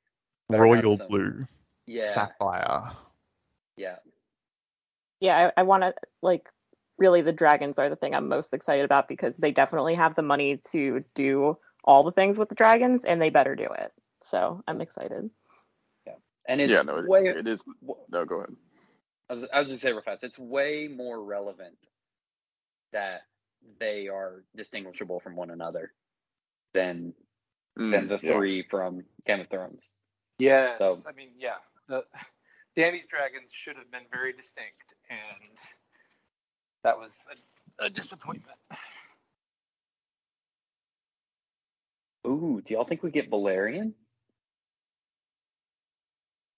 [0.48, 1.46] Royal some- blue,
[1.88, 2.92] Yeah, sapphire.
[3.78, 3.96] yeah,
[5.20, 6.48] Yeah, I, I want to like
[7.00, 10.22] really the dragons are the thing I'm most excited about because they definitely have the
[10.22, 13.92] money to do all the things with the dragons and they better do it.
[14.24, 15.32] So I'm excited.
[16.48, 17.28] And it's yeah, no, it, way.
[17.28, 17.62] it is.
[18.12, 18.56] No, go ahead.
[19.30, 20.24] I was, I was just say real fast.
[20.24, 21.78] It's way more relevant
[22.94, 23.22] that
[23.80, 25.92] they are distinguishable from one another
[26.74, 27.14] than
[27.76, 28.34] than Mm, the yeah.
[28.38, 29.92] three from Game of Thrones.
[30.40, 30.78] Yeah.
[30.78, 31.56] So- I mean, yeah.
[31.90, 32.04] The,
[32.76, 35.50] Danny's dragons should have been very distinct, and
[36.84, 37.14] that was
[37.80, 38.58] a, a disappointment.
[42.28, 43.94] Ooh, do y'all think we get Balerion?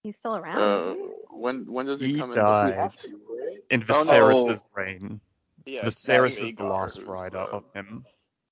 [0.07, 0.57] He's still around.
[0.57, 1.01] Uh, he?
[1.31, 2.69] when when does he, He come died.
[2.69, 2.75] in?
[2.77, 3.59] We have to, right?
[3.69, 4.55] In Oh, no.
[4.73, 5.19] Reign.
[5.65, 8.05] Yeah, Viserys is the last rider the- of him.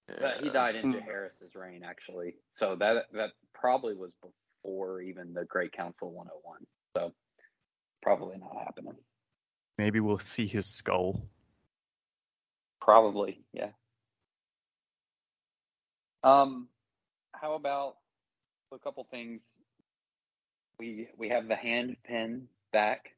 [0.08, 0.94] But he died in.
[0.94, 2.36] Jaehaerys' reign, actually.
[2.52, 6.68] So that that probably was before even the Great Council 101.
[6.98, 7.14] So
[8.02, 8.98] probably not happening.
[9.78, 11.22] Maybe we'll see his skull.
[12.82, 13.70] Probably, yeah.
[16.22, 16.68] Um,
[17.32, 17.96] how about
[18.74, 19.58] a couple things.
[20.80, 23.12] We we have the hand pin back.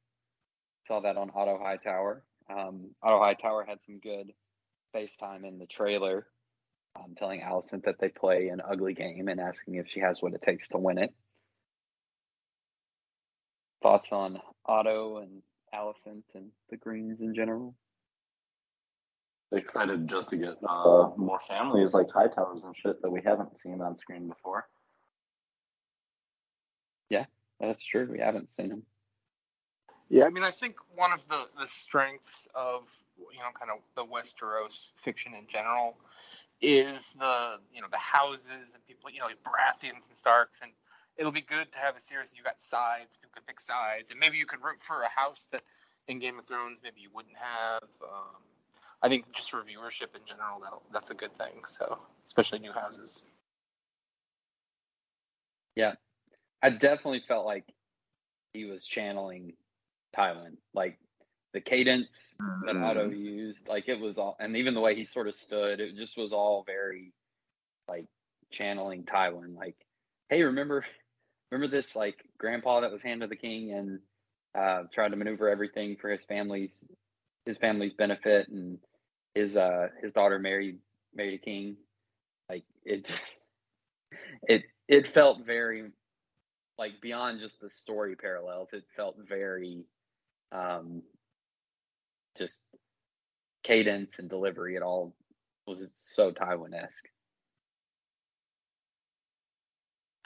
[0.88, 2.24] Saw that on Otto Hightower.
[2.50, 4.32] Um, Otto Hightower had some good
[4.96, 6.28] FaceTime in the trailer,
[6.96, 10.34] um, telling Alicent that they play an ugly game and asking if she has what
[10.34, 11.14] it takes to win it.
[13.84, 15.42] Thoughts on Otto and
[15.74, 17.76] Alicent and the Greens in general?
[19.52, 23.82] Excited just to get uh, more families like Hightowers and shit that we haven't seen
[23.82, 24.68] on screen before.
[27.60, 28.08] That's true.
[28.12, 28.84] We haven't seen him.
[30.10, 32.84] Yeah, I mean, I think one of the, the strengths of
[33.18, 35.98] you know kind of the Westeros fiction in general
[36.62, 40.72] is the you know the houses and people you know Baratheons and Starks and
[41.18, 44.12] it'll be good to have a series that you got sides people can pick sides
[44.12, 45.62] and maybe you could root for a house that
[46.08, 47.84] in Game of Thrones maybe you wouldn't have.
[48.02, 48.42] Um,
[49.04, 51.64] I think just for viewership in general that that's a good thing.
[51.68, 53.24] So especially new houses.
[55.76, 55.94] Yeah,
[56.64, 57.66] I definitely felt like
[58.54, 59.54] he was channeling
[60.16, 60.98] Tywin, like
[61.54, 62.36] the cadence
[62.66, 65.80] that Otto used, like it was all, and even the way he sort of stood,
[65.80, 67.14] it just was all very
[67.88, 68.06] like
[68.52, 69.56] channeling Tywin.
[69.56, 69.76] Like,
[70.30, 70.84] hey, remember,
[71.52, 74.00] remember this like grandpa that was hand of the king and
[74.58, 76.84] uh, tried to maneuver everything for his family's
[77.46, 78.80] his family's benefit, and
[79.36, 80.80] his uh his daughter married
[81.16, 81.78] married a king.
[82.50, 83.22] Like it, just,
[84.48, 85.92] it it felt very
[86.78, 89.86] like beyond just the story parallels, it felt very
[90.52, 91.02] um
[92.38, 92.62] just
[93.64, 94.76] cadence and delivery.
[94.76, 95.16] It all
[95.66, 97.10] was so Tywin esque.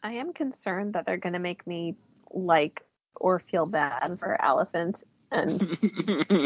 [0.04, 1.96] I am concerned that they're going to make me
[2.32, 2.84] like
[3.16, 5.60] or feel bad for Alicent, and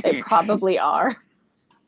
[0.03, 1.16] they probably are.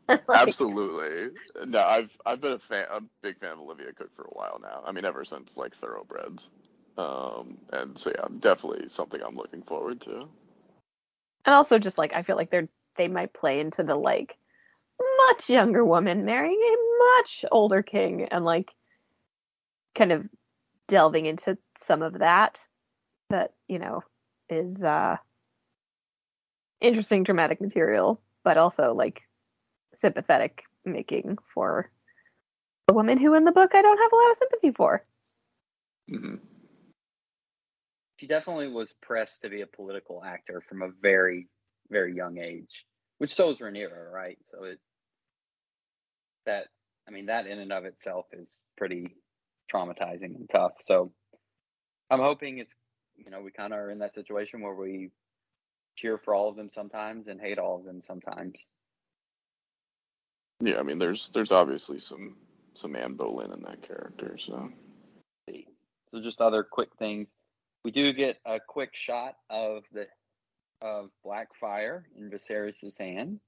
[0.09, 1.32] Like, Absolutely.
[1.65, 4.57] No, I've I've been a fan, a big fan of Olivia Cooke for a while
[4.61, 4.82] now.
[4.86, 6.49] I mean, ever since like Thoroughbreds.
[6.98, 10.28] Um, and so yeah, definitely something I'm looking forward to.
[11.45, 14.38] And also just like I feel like they're they might play into the like
[15.28, 18.74] much younger woman marrying a much older king and like
[19.95, 20.28] kind of
[20.88, 22.60] delving into some of that
[23.30, 24.02] that, you know,
[24.50, 25.18] is uh
[26.82, 29.22] interesting dramatic material, but also like
[29.93, 31.91] sympathetic making for
[32.89, 35.04] a woman who in the book I don't have a lot of sympathy for.
[36.10, 36.36] hmm
[38.18, 41.47] She definitely was pressed to be a political actor from a very,
[41.89, 42.86] very young age,
[43.20, 44.38] which so is Rhaenyra, right?
[44.51, 44.80] So it
[46.45, 46.65] that
[47.07, 49.15] I mean that in and of itself is pretty
[49.72, 50.74] traumatizing and tough.
[50.82, 51.11] So
[52.09, 52.74] I'm hoping it's
[53.15, 55.11] you know we kind of are in that situation where we
[55.95, 58.55] cheer for all of them sometimes and hate all of them sometimes.
[60.59, 62.36] Yeah, I mean, there's there's obviously some
[62.74, 64.70] some Anne Boleyn in that character, so.
[66.11, 67.28] So just other quick things.
[67.88, 70.08] We do get a quick shot of the
[70.82, 73.40] of Blackfyre in Viserys' hand.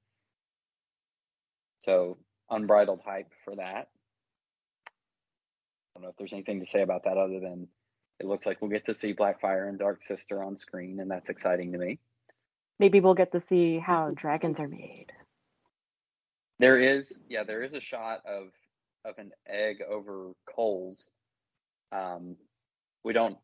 [1.82, 2.18] So
[2.50, 3.90] unbridled hype for that.
[4.88, 4.92] I
[5.94, 7.68] don't know if there's anything to say about that other than
[8.22, 11.28] it looks like we'll get to see Blackfyre and Dark Sister on screen, and that's
[11.28, 12.00] exciting to me.
[12.80, 15.12] Maybe we'll get to see how dragons are made.
[16.60, 18.52] There is, yeah, there is a shot of
[19.04, 21.10] of an egg over coals.
[21.92, 22.38] Um,
[23.04, 23.38] we don't.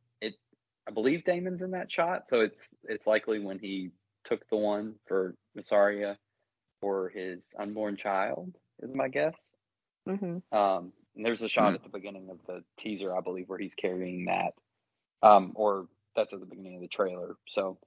[0.87, 0.91] It.
[0.91, 3.91] I believe Daemon's in that shot, so it's it's likely when he
[4.25, 6.17] took the one for Mysaria
[6.81, 9.35] for his unborn child, is my guess.
[10.07, 13.59] hmm Um, and there's a shot at the beginning of the teaser, I believe, where
[13.59, 14.53] he's carrying that,
[15.23, 17.35] um, or that's at the beginning of the trailer.
[17.49, 17.79] So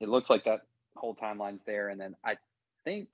[0.00, 0.62] it looks like that
[0.96, 2.36] whole timeline's there, and then I
[2.84, 3.08] think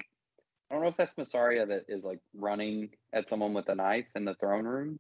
[0.71, 4.07] I don't know if that's Mysaria that is like running at someone with a knife
[4.17, 4.99] in the throne room.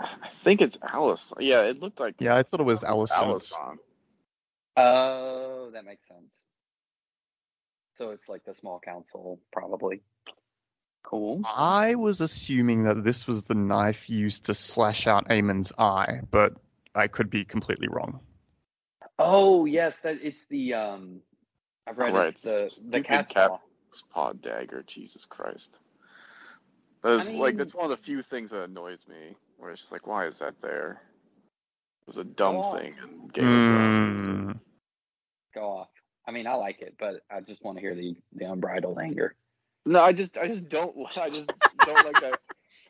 [0.00, 1.32] I think it's Alice.
[1.38, 3.10] Yeah, it looked like Yeah, I thought it was Alice.
[3.10, 3.58] was Alicent.
[3.58, 3.78] Alicent.
[4.76, 6.34] Oh, that makes sense.
[7.94, 10.02] So it's like the small council, probably.
[11.02, 11.40] Cool.
[11.44, 16.54] I was assuming that this was the knife used to slash out Aemond's eye, but
[16.94, 18.20] I could be completely wrong.
[19.18, 21.22] Oh yes, that it's the um.
[21.86, 23.58] I've read Oh, right, it's it's the the cat's cat- paw.
[24.12, 25.74] Paw dagger, Jesus Christ.
[27.02, 29.34] That's like mean- that's one of the few things that annoys me.
[29.58, 31.02] Where it's just like, why is that there?
[32.02, 34.52] It was a dumb Go thing in Game of Thrones.
[34.52, 34.58] Hmm.
[35.54, 35.88] Go off.
[36.26, 39.34] I mean, I like it, but I just want to hear the the unbridled anger.
[39.84, 41.50] No, I just I just don't li- I just
[41.84, 42.40] don't like that.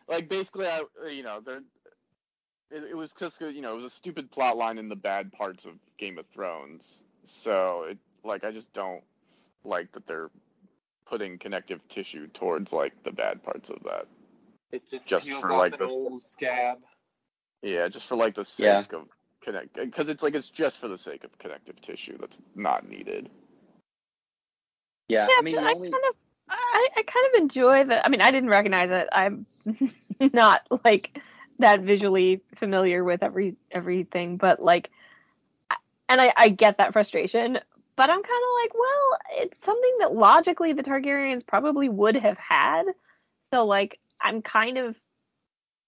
[0.09, 1.63] Like basically, I you know there.
[2.71, 5.33] It, it was just you know it was a stupid plot line in the bad
[5.33, 7.05] parts of Game of Thrones.
[7.25, 9.03] So it like I just don't
[9.65, 10.31] like that they're
[11.07, 14.07] putting connective tissue towards like the bad parts of that.
[14.71, 16.79] It just, Just peels for, off like, an the- old scab.
[17.63, 18.83] Yeah, just for like the Yeah.
[18.83, 19.09] sake of
[19.41, 23.31] connect because it's like it's just for the sake of connective tissue that's not needed.
[25.09, 26.15] Yeah, Yeah, I mean, but I only kind of
[26.51, 29.09] I, I kind of enjoy the I mean I didn't recognize it.
[29.11, 29.47] I'm
[30.33, 31.19] not like
[31.59, 34.91] that visually familiar with every everything, but like
[36.09, 37.59] and I, I get that frustration,
[37.97, 42.39] but I'm kind of like, well, it's something that logically the Targaryens probably would have
[42.39, 42.85] had.
[43.53, 44.97] So like I'm kind of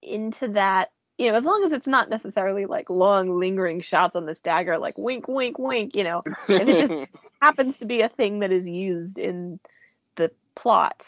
[0.03, 4.27] into that, you know, as long as it's not necessarily like long lingering shots on
[4.27, 6.23] this dagger like wink wink wink, you know.
[6.49, 7.11] If it just
[7.43, 9.61] happens to be a thing that is used in
[10.17, 11.05] the plot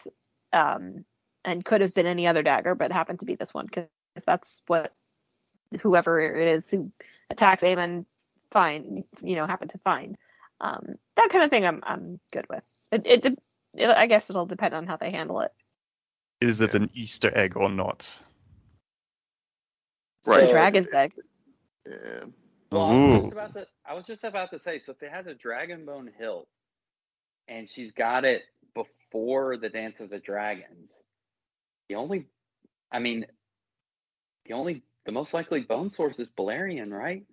[0.52, 1.04] um,
[1.44, 3.86] and could have been any other dagger, but happened to be this one because
[4.26, 4.92] that's what
[5.80, 6.92] whoever it is who
[7.30, 8.04] attacks Aemond
[8.50, 10.16] find, you know, happen to find.
[10.60, 12.62] Um, that kind of thing, I'm I'm good with.
[12.92, 13.38] It, it,
[13.74, 15.52] it I guess it'll depend on how they handle it.
[16.42, 18.18] Is it an Easter egg or not?
[20.24, 20.50] The Right.
[20.50, 21.12] dragon's egg.
[21.86, 22.24] Yeah.
[22.72, 23.20] Well, I was Ooh.
[23.20, 23.66] just about to.
[23.84, 24.80] I was just about to say.
[24.80, 26.48] So if it has a dragon bone hilt,
[27.46, 28.42] and she's got it
[28.74, 31.04] before the Dance of the Dragons,
[31.88, 32.26] the only,
[32.90, 33.26] I mean,
[34.46, 37.24] the only, the most likely bone source is Balerion, right?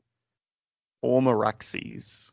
[1.01, 2.31] Or Meraxes?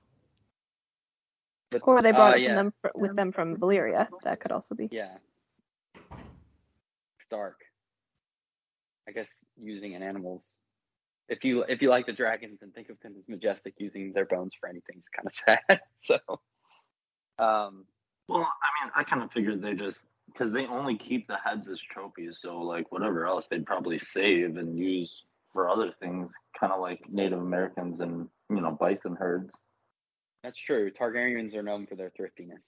[1.70, 4.08] But, Or they brought uh, it from yeah, them fr- with them from Valyria.
[4.24, 4.88] That could also be.
[4.90, 5.16] Yeah.
[7.26, 7.60] Stark.
[9.08, 10.54] I guess using an animal's.
[11.28, 14.26] If you if you like the dragons and think of them as majestic, using their
[14.26, 15.34] bones for anything is kind of
[15.68, 15.80] sad.
[16.00, 16.18] So,
[17.38, 17.84] um,
[18.28, 21.68] Well, I mean, I kind of figured they just because they only keep the heads
[21.68, 25.10] as trophies, so like whatever else they'd probably save and use
[25.52, 29.52] for other things, kind of like Native Americans and you know bison herds.
[30.42, 30.90] that's true.
[30.90, 32.66] Targaryens are known for their thriftiness.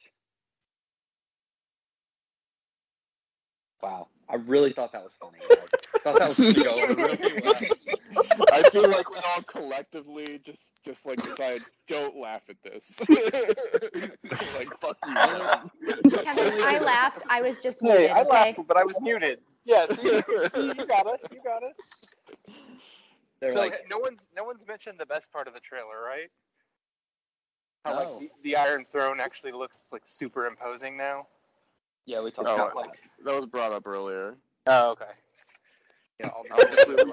[3.82, 5.38] Wow, I really thought that was funny.
[5.94, 7.54] I thought that was gonna go really well.
[8.52, 12.94] I feel like we all collectively just just like decide don't laugh at this.
[14.54, 15.14] like fuck you.
[15.14, 15.70] man.
[16.22, 17.22] Kevin, I laughed.
[17.28, 18.10] I was just Hey, muted.
[18.10, 18.28] I okay?
[18.30, 19.40] laughed, but I was muted.
[19.64, 21.20] Yeah, see, see, you got us.
[21.30, 21.74] You got us.
[23.40, 26.28] They're so like, no one's no one's mentioned the best part of the trailer, right?
[27.84, 27.98] How No.
[27.98, 31.26] like the, the Iron Throne actually looks like super imposing now.
[32.08, 33.24] Yeah, we talked Oh, about like- that.
[33.26, 34.36] that was brought up earlier.
[34.66, 35.04] Oh, okay.
[36.20, 36.30] Yeah,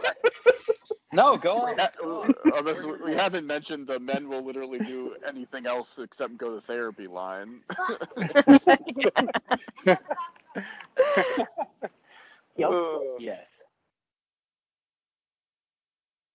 [1.14, 1.78] No, go on.
[1.78, 2.34] ha- Go on.
[2.46, 6.62] Oh, obviously, we haven't mentioned the men will literally do anything else except go to
[6.66, 7.62] therapy line.
[12.58, 12.70] Yep.
[12.72, 13.00] Ugh.
[13.20, 13.50] Yes.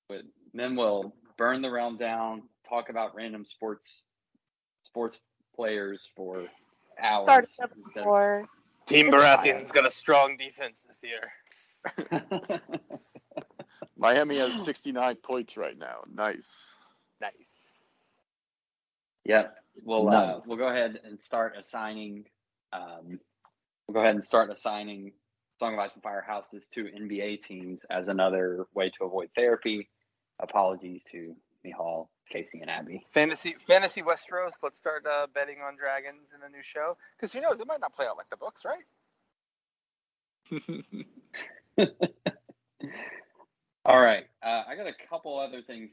[0.09, 4.05] But then we'll burn the realm down, talk about random sports
[4.83, 5.19] sports
[5.57, 6.43] players for
[7.01, 7.25] hours.
[7.25, 8.49] Started up instead before.
[8.87, 11.31] Team Baratheon's got a strong defense this year.
[13.97, 16.03] Miami has 69 points right now.
[16.13, 16.75] Nice.
[17.21, 17.33] Nice.
[19.25, 19.57] Yep.
[19.85, 22.25] We'll uh, we'll go ahead and start assigning.
[22.73, 23.21] Um,
[23.87, 25.13] we'll go ahead and start assigning
[25.59, 29.89] Song of Ice and Fire houses to NBA teams as another way to avoid therapy.
[30.41, 33.05] Apologies to Mihal, Casey, and Abby.
[33.13, 34.53] Fantasy Fantasy Westeros.
[34.63, 36.97] Let's start uh, betting on dragons in the new show.
[37.17, 37.61] Because who knows?
[37.61, 38.85] It might not play out like the books, right?
[43.85, 44.25] All right.
[44.43, 45.93] Uh, I got a couple other things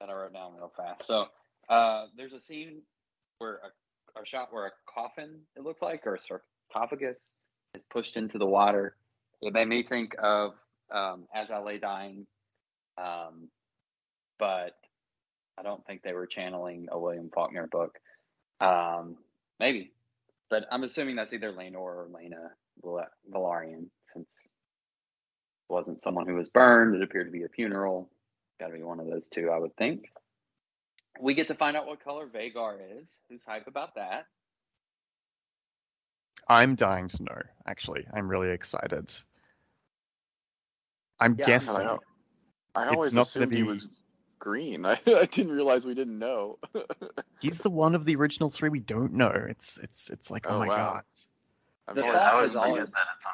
[0.00, 1.06] that I wrote down real fast.
[1.06, 1.26] So
[1.68, 2.82] uh, there's a scene
[3.38, 3.60] where
[4.16, 7.16] a, a shot where a coffin, it looks like, or a sarcophagus
[7.74, 8.96] is pushed into the water.
[9.42, 10.54] It made me think of
[10.90, 12.26] um, As I Lay Dying,
[12.98, 13.48] um,
[14.38, 14.74] but
[15.58, 17.98] I don't think they were channeling a William Faulkner book.
[18.60, 19.16] Um,
[19.58, 19.92] maybe,
[20.50, 22.50] but I'm assuming that's either Laenor or Laena
[23.32, 26.94] Velaryon, since it wasn't someone who was burned.
[26.94, 28.10] It appeared to be a funeral.
[28.60, 30.06] Got to be one of those two, I would think.
[31.20, 33.08] We get to find out what color Vhagar is.
[33.28, 34.26] Who's hype about that?
[36.48, 38.06] I'm dying to know, actually.
[38.14, 39.10] I'm really excited.
[41.18, 41.86] I'm Yeah, guessing.
[41.86, 41.96] I,
[42.74, 43.88] I It's not gonna he be- was
[44.46, 44.86] green.
[44.86, 46.58] I, I didn't realize we didn't know.
[47.40, 49.32] He's the one of the original three we don't know.
[49.48, 50.76] It's it's it's like, oh, Oh, my wow.
[50.76, 51.04] god.
[51.88, 53.26] I've The always, thought I always always- that it's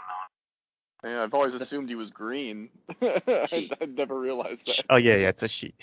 [1.05, 1.17] unknown.
[1.17, 2.71] yeah, I've always assumed he was green.
[3.49, 3.71] She.
[3.81, 4.85] I never realized that.
[4.91, 5.75] Oh yeah, yeah, it's a she.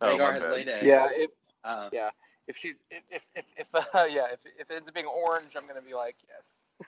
[0.00, 0.86] Oh, my has laid eggs.
[0.86, 1.08] Yeah.
[1.12, 1.30] If
[1.64, 2.10] Uh, yeah,
[2.48, 5.52] if she's if if if, if uh, yeah, if if it ends up being orange,
[5.56, 6.78] I'm gonna be like yes.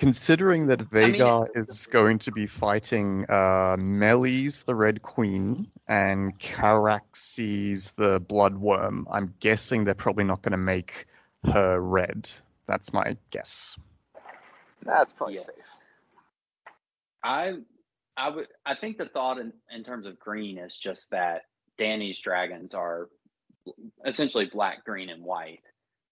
[0.00, 0.90] Considering that
[1.44, 9.04] mean, is going to be fighting uh, Meleys, the Red Queen, and Caraxes, the Bloodwyrm,
[9.10, 11.06] I'm guessing they're probably not going to make
[11.44, 12.30] her red.
[12.66, 13.76] That's my guess.
[14.82, 15.46] That's probably Yes.
[15.46, 15.64] safe.
[17.22, 17.52] I
[18.16, 18.48] I would.
[18.64, 21.42] I think the thought in, in terms of green is just that
[21.76, 23.10] Danny's dragons are
[24.06, 25.60] essentially black, green, and white,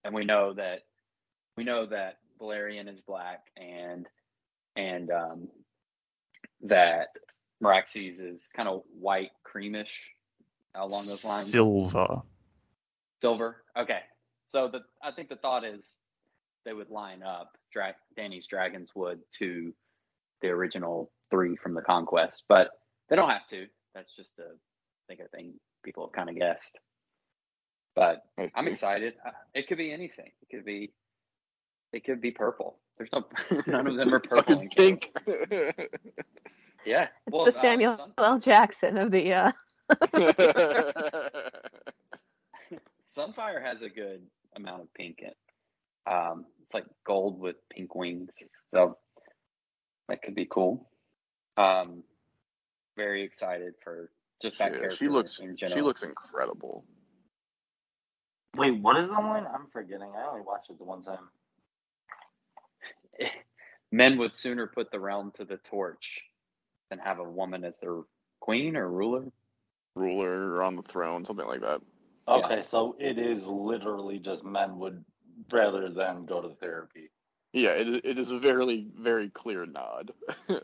[0.03, 0.81] and we know that
[1.57, 4.07] we know that Balerion is black and
[4.75, 5.47] and um,
[6.61, 7.07] that
[7.61, 10.09] Meraxes is kind of white, creamish
[10.75, 11.51] along those lines.
[11.51, 12.21] Silver.
[13.21, 13.63] Silver.
[13.77, 13.99] Okay.
[14.47, 15.85] So the I think the thought is
[16.65, 19.73] they would line up Dra- Danny's dragons would to
[20.41, 22.69] the original three from the conquest, but
[23.09, 23.67] they don't have to.
[23.93, 26.77] That's just a I think a thing people have kind of guessed.
[27.95, 29.15] But I I'm excited.
[29.25, 30.31] Uh, It could be anything.
[30.41, 30.91] It could be
[31.93, 32.77] it could be purple.
[32.97, 33.25] There's no
[33.67, 34.43] none of them are purple.
[34.43, 35.11] Fucking in pink.
[36.85, 37.03] Yeah.
[37.03, 38.39] It's Well, the uh, Samuel Sun- L.
[38.39, 39.51] Jackson of the uh
[43.17, 44.21] Sunfyre has a good
[44.55, 45.37] amount of pink in it.
[46.07, 48.31] Um, it's like gold with pink wings,
[48.71, 48.97] so
[50.07, 50.89] that could be cool.
[51.57, 52.03] Um,
[52.95, 54.11] very excited for
[54.41, 56.85] just that Yeah, character she looks in she looks incredible.
[58.55, 59.45] Wait, what is the one?
[59.47, 60.11] I'm forgetting.
[60.15, 61.29] I only watched it the one time.
[63.91, 66.21] Men would sooner put the realm to the torch
[66.89, 68.01] than have a woman as their
[68.39, 69.25] queen or ruler.
[69.95, 71.81] Ruler or on the throne, something like that.
[72.27, 75.03] Okay, so it is literally just men would
[75.51, 77.09] rather than go to therapy.
[77.53, 80.13] Yeah, it is- it is a very very clear nod.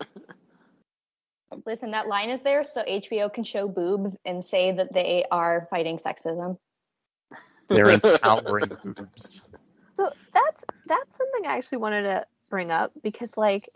[1.65, 5.67] Listen, that line is there so HBO can show boobs and say that they are
[5.71, 6.57] fighting sexism.
[7.69, 9.41] They're empowering boobs.
[9.95, 13.69] So that's that's something I actually wanted to bring up because like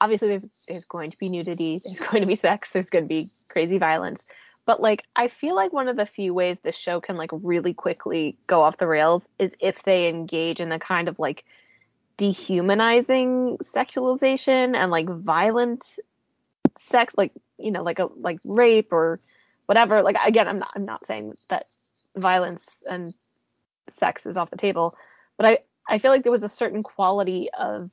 [0.00, 3.08] obviously there's there's going to be nudity, there's going to be sex, there's going to
[3.08, 4.22] be crazy violence.
[4.66, 7.74] But like I feel like one of the few ways this show can like really
[7.74, 11.44] quickly go off the rails is if they engage in the kind of like
[12.16, 15.84] dehumanizing sexualization and like violent
[16.78, 19.20] sex like you know like a like rape or
[19.66, 21.66] whatever like again I'm not I'm not saying that
[22.16, 23.14] violence and
[23.88, 24.96] sex is off the table
[25.36, 27.90] but I I feel like there was a certain quality of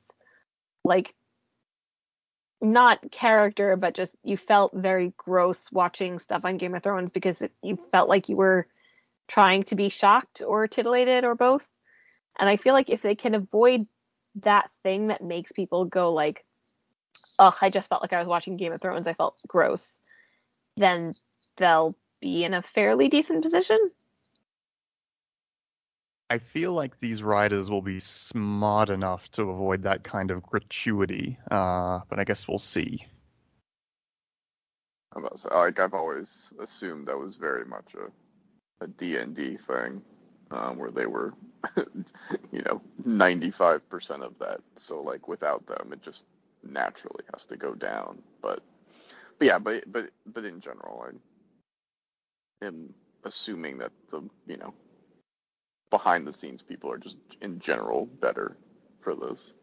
[0.84, 1.14] like
[2.60, 7.42] not character, but just you felt very gross watching stuff on Game of Thrones because
[7.42, 8.66] it, you felt like you were
[9.28, 11.66] trying to be shocked or titillated or both.
[12.38, 13.86] And I feel like if they can avoid
[14.36, 16.44] that thing that makes people go like,
[17.38, 19.06] "Ugh, I just felt like I was watching Game of Thrones.
[19.06, 20.00] I felt gross,"
[20.76, 21.14] then
[21.58, 23.90] they'll be in a fairly decent position.
[26.32, 31.36] I feel like these writers will be smart enough to avoid that kind of gratuity,
[31.50, 33.04] uh, but I guess we'll see.
[35.14, 38.10] I'm about say, like I've always assumed that was very much a
[38.82, 40.00] a D&D thing,
[40.50, 41.34] um, where they were,
[41.76, 44.60] you know, 95% of that.
[44.76, 46.24] So like without them, it just
[46.64, 48.22] naturally has to go down.
[48.40, 48.62] But,
[49.38, 51.06] but yeah, but but but in general,
[52.62, 54.72] I am assuming that the you know
[55.92, 58.56] behind the scenes people are just in general better
[58.98, 59.54] for this.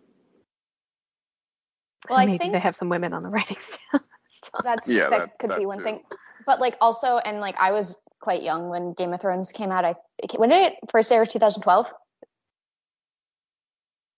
[2.10, 4.02] Well, I Maybe think they have some women on the writing staff.
[4.64, 5.84] that's Yeah, that, that- could that be one too.
[5.84, 6.04] thing.
[6.46, 9.84] But like also, and like I was quite young when Game of Thrones came out.
[9.84, 9.96] I
[10.38, 11.26] when did it first air?
[11.26, 11.94] 2012.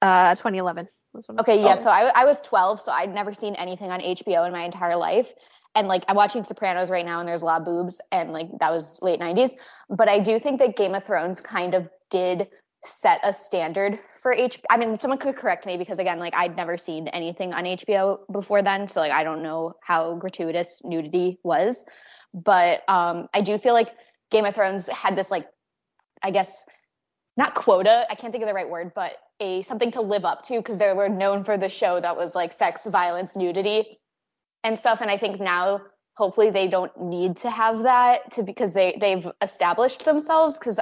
[0.01, 1.39] Uh, 2011 was one.
[1.39, 1.75] Okay, yeah.
[1.77, 1.81] Oh.
[1.81, 4.95] So I, I was 12, so I'd never seen anything on HBO in my entire
[4.95, 5.33] life.
[5.75, 8.47] And like I'm watching Sopranos right now, and there's a lot of boobs, and like
[8.59, 9.51] that was late 90s.
[9.89, 12.49] But I do think that Game of Thrones kind of did
[12.85, 14.59] set a standard for H.
[14.69, 18.19] I mean, someone could correct me because again, like I'd never seen anything on HBO
[18.31, 21.83] before then, so like I don't know how gratuitous nudity was.
[22.33, 23.89] But um, I do feel like
[24.29, 25.47] Game of Thrones had this like,
[26.23, 26.65] I guess
[27.37, 30.43] not quota i can't think of the right word but a something to live up
[30.43, 33.99] to because they were known for the show that was like sex violence nudity
[34.63, 35.81] and stuff and i think now
[36.15, 40.79] hopefully they don't need to have that to because they they've established themselves because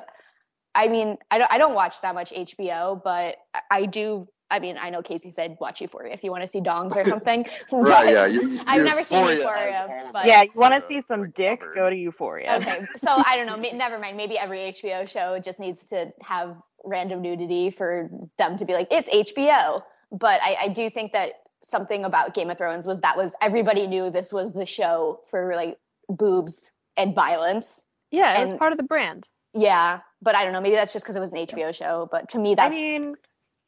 [0.84, 4.60] i mean I don't, I don't watch that much hbo but I- i do i
[4.60, 7.46] mean i know casey said watch euphoria if you want to see dongs or something
[7.72, 8.14] Right?
[8.14, 8.26] Yeah.
[8.26, 10.88] You, I've never seen Euphoria Euphoria, has all of but- Yeah, you want to uh,
[10.88, 11.62] see some dick?
[11.76, 12.56] Go to Euphoria.
[12.58, 13.58] Okay, so I don't know.
[13.58, 14.18] may- Never mind.
[14.18, 18.88] Maybe every HBO show just needs to have random nudity for them to be like,
[18.92, 19.84] it's HBO.
[20.12, 23.86] But I, I do think that something about Game of Thrones was that was everybody
[23.88, 25.78] knew this was the show for like
[26.08, 27.84] boobs and violence.
[28.12, 29.28] Yeah, it was part of the brand.
[29.54, 30.62] Yeah, but I don't know.
[30.62, 32.08] Maybe that's just because it was an HBO show.
[32.12, 33.16] But to me, that's I mean,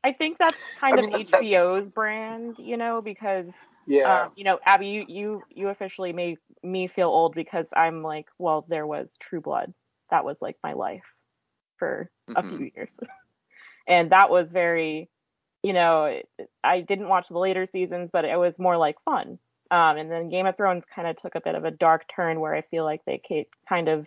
[0.04, 3.48] I think that's kind I of that's- HBO's brand, you know, because
[3.88, 4.24] Yeah.
[4.24, 8.28] um, you know, Abby, you you you officially made me feel old because I'm like,
[8.38, 9.74] well, there was True Blood.
[10.10, 11.06] That was like my life
[11.78, 12.50] for a Mhm.
[12.58, 12.96] few years,
[13.88, 15.10] and that was very,
[15.64, 16.22] you know,
[16.64, 19.40] I didn't watch the later seasons, but it was more like fun.
[19.72, 22.40] Um, and then Game of Thrones kind of took a bit of a dark turn
[22.42, 24.06] where I feel like they kind of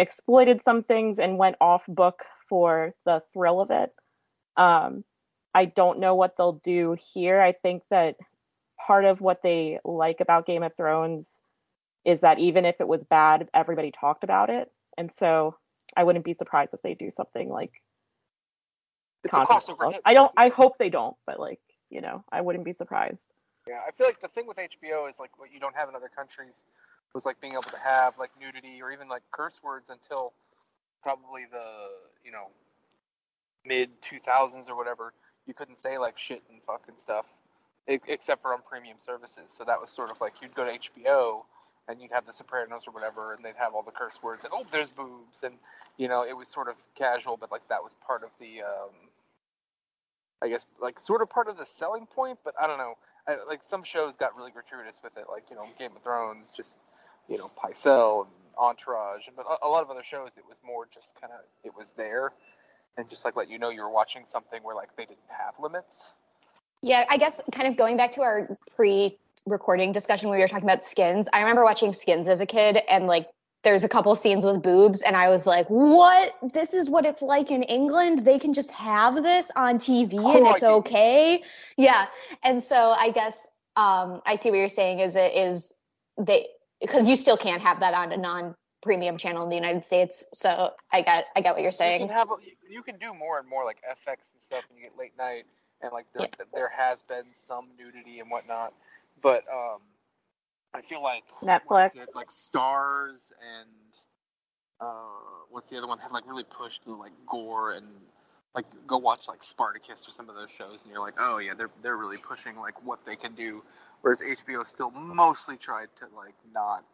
[0.00, 3.90] exploited some things and went off book for the thrill of it.
[4.56, 5.04] Um,
[5.54, 7.40] I don't know what they'll do here.
[7.40, 8.16] I think that
[8.84, 11.28] part of what they like about Game of Thrones
[12.04, 14.70] is that even if it was bad, everybody talked about it.
[14.96, 15.56] And so
[15.96, 17.72] I wouldn't be surprised if they do something like
[19.24, 19.98] It's a crossover.
[20.04, 23.26] I don't I hope they don't, but like, you know, I wouldn't be surprised.
[23.68, 25.94] Yeah, I feel like the thing with HBO is like what you don't have in
[25.94, 26.64] other countries
[27.14, 30.32] was like being able to have like nudity or even like curse words until
[31.02, 31.64] probably the
[32.24, 32.48] you know
[33.64, 35.12] mid 2000s or whatever.
[35.46, 37.26] You couldn't say like shit and fuck and stuff,
[37.86, 39.50] except for on premium services.
[39.56, 41.42] So that was sort of like you'd go to HBO
[41.88, 44.52] and you'd have The Sopranos or whatever, and they'd have all the curse words and
[44.54, 45.54] oh, there's boobs, and
[45.96, 48.94] you know it was sort of casual, but like that was part of the um,
[50.42, 52.94] I guess like sort of part of the selling point, but I don't know.
[53.26, 56.52] I, like some shows got really gratuitous with it, like you know Game of Thrones,
[56.56, 56.78] just
[57.30, 60.86] you know Pycelle and Entourage, but a, a lot of other shows it was more
[60.92, 62.32] just kind of it was there,
[62.98, 65.54] and just like let you know you were watching something where like they didn't have
[65.58, 66.10] limits.
[66.82, 70.68] Yeah, I guess kind of going back to our pre-recording discussion where we were talking
[70.68, 71.28] about skins.
[71.32, 73.28] I remember watching Skins as a kid and like
[73.62, 76.34] there's a couple scenes with boobs and I was like, "What?
[76.54, 78.24] This is what it's like in England?
[78.24, 81.42] They can just have this on TV and it's okay?"
[81.76, 82.06] Yeah.
[82.42, 85.74] And so I guess um I see what you're saying is it is
[86.16, 86.48] they
[86.80, 90.24] because you still can't have that on a non-premium channel in the United States.
[90.32, 92.06] So I got I got what you're You saying.
[92.08, 92.28] can have
[92.68, 95.44] you can do more and more like FX and stuff, and you get late night,
[95.82, 98.72] and like there, there has been some nudity and whatnot,
[99.22, 99.80] but um,
[100.74, 101.96] I feel like Netflix.
[101.96, 103.68] it, like Starz and
[104.80, 107.86] uh, what's the other one have like really pushed the like gore and
[108.54, 111.54] like go watch like Spartacus or some of those shows, and you're like, oh yeah,
[111.54, 113.62] they're they're really pushing like what they can do,
[114.02, 116.84] whereas HBO still mostly tried to like not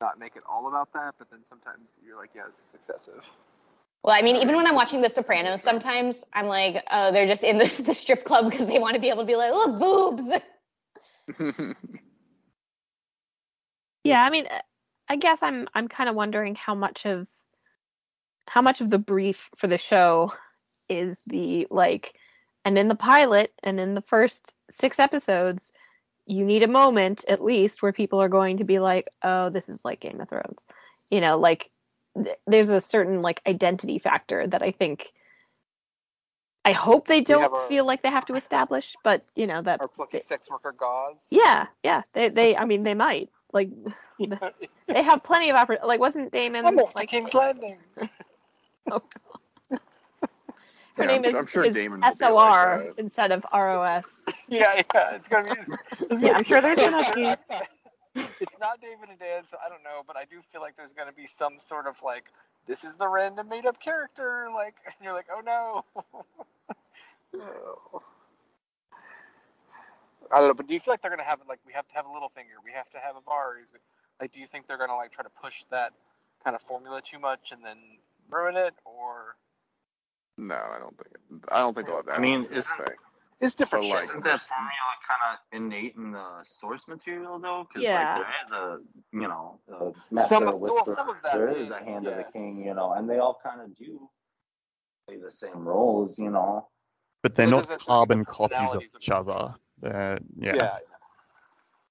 [0.00, 3.22] not make it all about that, but then sometimes you're like, yeah, this is excessive.
[4.04, 7.42] Well, I mean, even when I'm watching The Sopranos, sometimes I'm like, oh, they're just
[7.42, 9.78] in the, the strip club because they want to be able to be like, look,
[11.38, 11.74] boobs.
[14.06, 14.60] Yeah, I mean, uh,
[15.08, 17.26] I guess I'm I'm kind of wondering how much of
[18.46, 20.32] how much of the brief for the show
[20.88, 22.14] is the like
[22.64, 25.72] and in the pilot and in the first 6 episodes
[26.26, 29.68] you need a moment at least where people are going to be like, "Oh, this
[29.68, 30.58] is like Game of Thrones."
[31.10, 31.70] You know, like
[32.22, 35.12] th- there's a certain like identity factor that I think
[36.64, 39.86] I hope they don't feel like they have to establish, but you know that Our
[39.86, 41.24] plucky sex worker gauze.
[41.30, 43.30] yeah, yeah, they they I mean they might.
[43.52, 43.70] Like
[44.18, 47.78] they have plenty of oppor- like wasn't Daemon I'm off to like King's Landing.
[48.90, 49.02] oh,
[50.96, 52.92] her Yeah, I'm name su- is, I'm sure is Daemon will be SOR like uh,
[52.98, 54.04] instead of ROS.
[54.48, 55.60] yeah, yeah, it's gonna be.
[56.10, 57.34] It's Yeah, I'm sure there's it's gonna be-
[58.40, 60.92] It's not David and Dan, so I don't know, but I do feel like there's
[60.92, 62.24] gonna be some sort of like,
[62.66, 65.84] this is the random made-up character, like, and you're like, oh no.
[67.34, 68.02] Oh.
[70.32, 71.86] I don't know, but do you feel like they're gonna have it like we have
[71.88, 73.80] to have a little finger, we have to have a Varys, we-
[74.20, 75.92] like, do you think they're gonna like try to push that
[76.44, 77.78] kind of formula too much and then
[78.30, 79.36] ruin it, or
[80.38, 81.14] No, I don't think.
[81.14, 82.16] It, I don't think they'll have that.
[82.16, 82.66] I mean, isn't-
[83.40, 87.66] it's different But, like, Isn't that formula kind of innate in the source material though?
[87.68, 88.16] Because Yeah.
[88.16, 88.80] like there is a
[89.12, 92.06] you know a Some master of- well, some of that there is is, a hand
[92.06, 92.26] of yes.
[92.26, 94.08] the king, you know, and they all kind of do
[95.06, 96.68] play the same roles, you know.
[97.22, 99.54] But they're It not carbon copies of each other.
[99.80, 100.54] They're yeah.
[100.54, 100.78] yeah.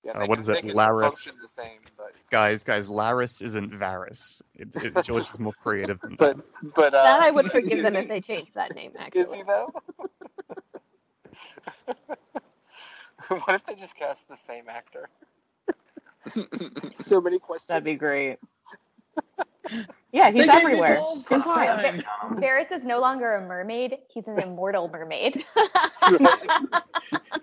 [0.05, 1.39] Yeah, Uh, what can- is it, can Larys?
[1.41, 4.41] the same, but Guys, guys, Larys isn't Varys.
[4.55, 6.45] It, it, George is more creative than but that.
[6.75, 9.27] but uh, That I would forgive them he- if they changed that name Actually, Is
[9.33, 9.37] actually.
[9.39, 9.73] he though?
[13.27, 15.09] what if they just cast the same actor?
[16.93, 17.67] So many questions.
[17.67, 18.37] That'd be great.
[20.11, 20.97] Yeah, he's They everywhere.
[20.97, 22.01] gold It's for fine.
[22.01, 22.03] time.
[22.41, 25.43] Varys is no longer a mermaid; he's an immortal mermaid.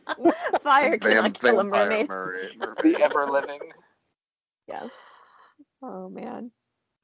[0.62, 2.08] Fire Vam- cannot kill a mermaid.
[2.08, 2.50] mermaid.
[2.82, 3.60] The ever living.
[4.68, 4.88] Yes.
[5.82, 6.50] Oh man.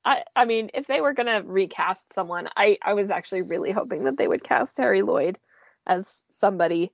[0.04, 4.04] I I mean, if they were gonna recast someone, I I was actually really hoping
[4.04, 5.38] that they would cast Harry Lloyd
[5.86, 6.92] as somebody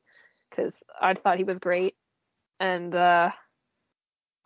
[0.50, 1.94] because I thought he was great,
[2.60, 3.30] and uh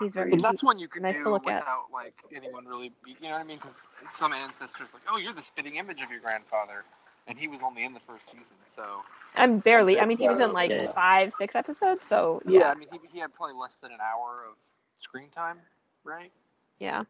[0.01, 0.33] he's very.
[0.33, 1.61] And that's one you could Nice do to look at.
[1.61, 2.93] without like anyone really.
[3.05, 3.59] Be, you know what I mean?
[3.59, 3.77] Because
[4.19, 6.85] some ancestors like, oh, you're the spitting image of your grandfather,
[7.29, 9.03] and he was only in the first season, so.
[9.37, 10.01] I'm barely.
[10.01, 10.91] I mean, he was in like yeah.
[10.93, 13.99] five, six episodes, so Yeah, yeah, I mean, he, he had probably less than an
[14.01, 14.57] hour of
[14.99, 15.59] screen time,
[16.05, 16.33] right?
[16.81, 17.05] yeah.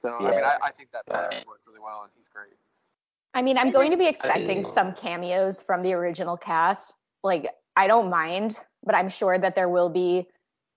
[0.00, 1.44] So I mean, I, I think that probably Yeah.
[1.46, 2.52] worked really well, and he's great.
[3.34, 6.94] I mean, I'm going to be expecting some cameos from the original cast.
[7.22, 10.26] Like, I don't mind, but I'm sure that there will be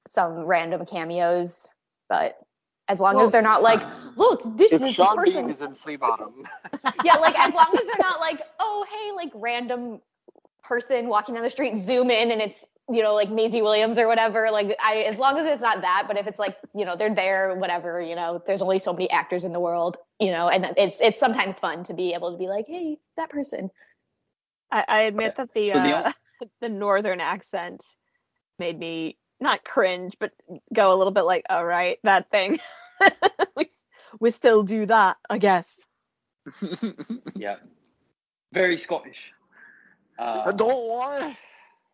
[0.07, 1.69] some random cameos,
[2.09, 2.37] but
[2.89, 3.83] as long Well, as they're not like,
[4.17, 5.45] look, this If is the Sean person.
[5.45, 6.49] Bean is in Flea Bottom,
[7.03, 10.01] yeah, like as long as they're not like, oh hey, like random
[10.63, 14.07] person walking down the street, zoom in and it's you know like Maisie Williams or
[14.07, 14.49] whatever.
[14.51, 17.15] Like I, as long as it's not that, but if it's like you know they're
[17.15, 20.65] there, whatever, you know, there's only so many actors in the world, you know, and
[20.77, 23.71] it's it's sometimes fun to be able to be like, hey, that person.
[24.71, 26.13] I, I admit that the So the uh,
[26.61, 27.83] the northern accent
[28.59, 30.31] made me not cringe, but
[30.73, 32.59] go a little bit like, all right, that thing.
[33.57, 33.69] we,
[34.19, 35.65] we still do that, I guess.
[37.35, 37.57] yeah.
[38.53, 39.31] Very Scottish.
[40.19, 41.37] I Uh, don't want.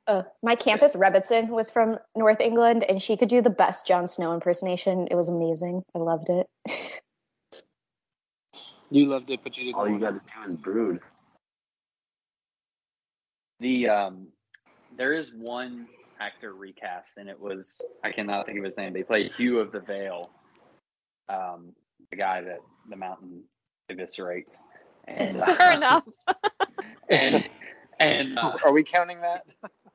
[0.08, 4.08] Uh, my campus Rebbitzin was from North England, and she could do the best Jon
[4.08, 5.08] Snow impersonation.
[5.12, 5.84] It was amazing.
[5.96, 6.48] I loved it.
[8.91, 9.76] You loved it, but you didn't.
[9.76, 11.00] All you got to do is brood.
[13.60, 14.28] the um,
[14.98, 15.88] there is one
[16.20, 18.93] actor recast, and it was I cannot think of his name.
[18.93, 20.30] They played Hugh of the Vale,
[21.30, 21.74] um,
[22.09, 22.59] the guy that
[22.89, 23.43] the mountain
[23.91, 24.57] eviscerates,
[25.07, 26.03] and uh, enough.
[27.09, 27.49] and
[27.99, 29.45] and uh, Are we counting that?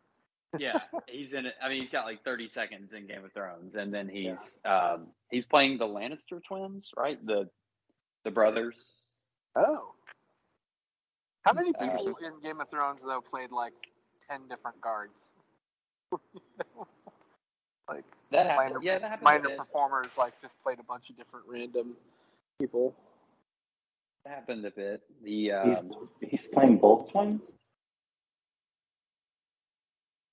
[0.58, 1.54] yeah, he's in it.
[1.62, 5.08] I mean, he's got like 30 seconds in Game of Thrones, and then he's um,
[5.30, 7.24] he's playing the Lannister twins, right?
[7.26, 7.48] The
[8.24, 9.06] the brothers.
[9.56, 9.94] Oh.
[11.42, 13.72] How many Uh, people in Game of Thrones though played like
[14.28, 15.32] ten different guards?
[17.88, 18.84] like That minor, happened.
[18.84, 19.24] Yeah, that happened.
[19.24, 21.96] minor performers like just played a bunch of different random
[22.60, 22.94] people.
[24.24, 25.02] That happened a bit.
[25.24, 27.50] The He's um, he's playing both twins.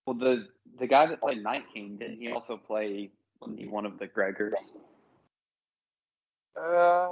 [0.05, 0.47] well, the
[0.79, 3.09] the guy that played Night King didn't he also play
[3.39, 4.71] one of the Gregors?
[6.59, 7.09] Uh,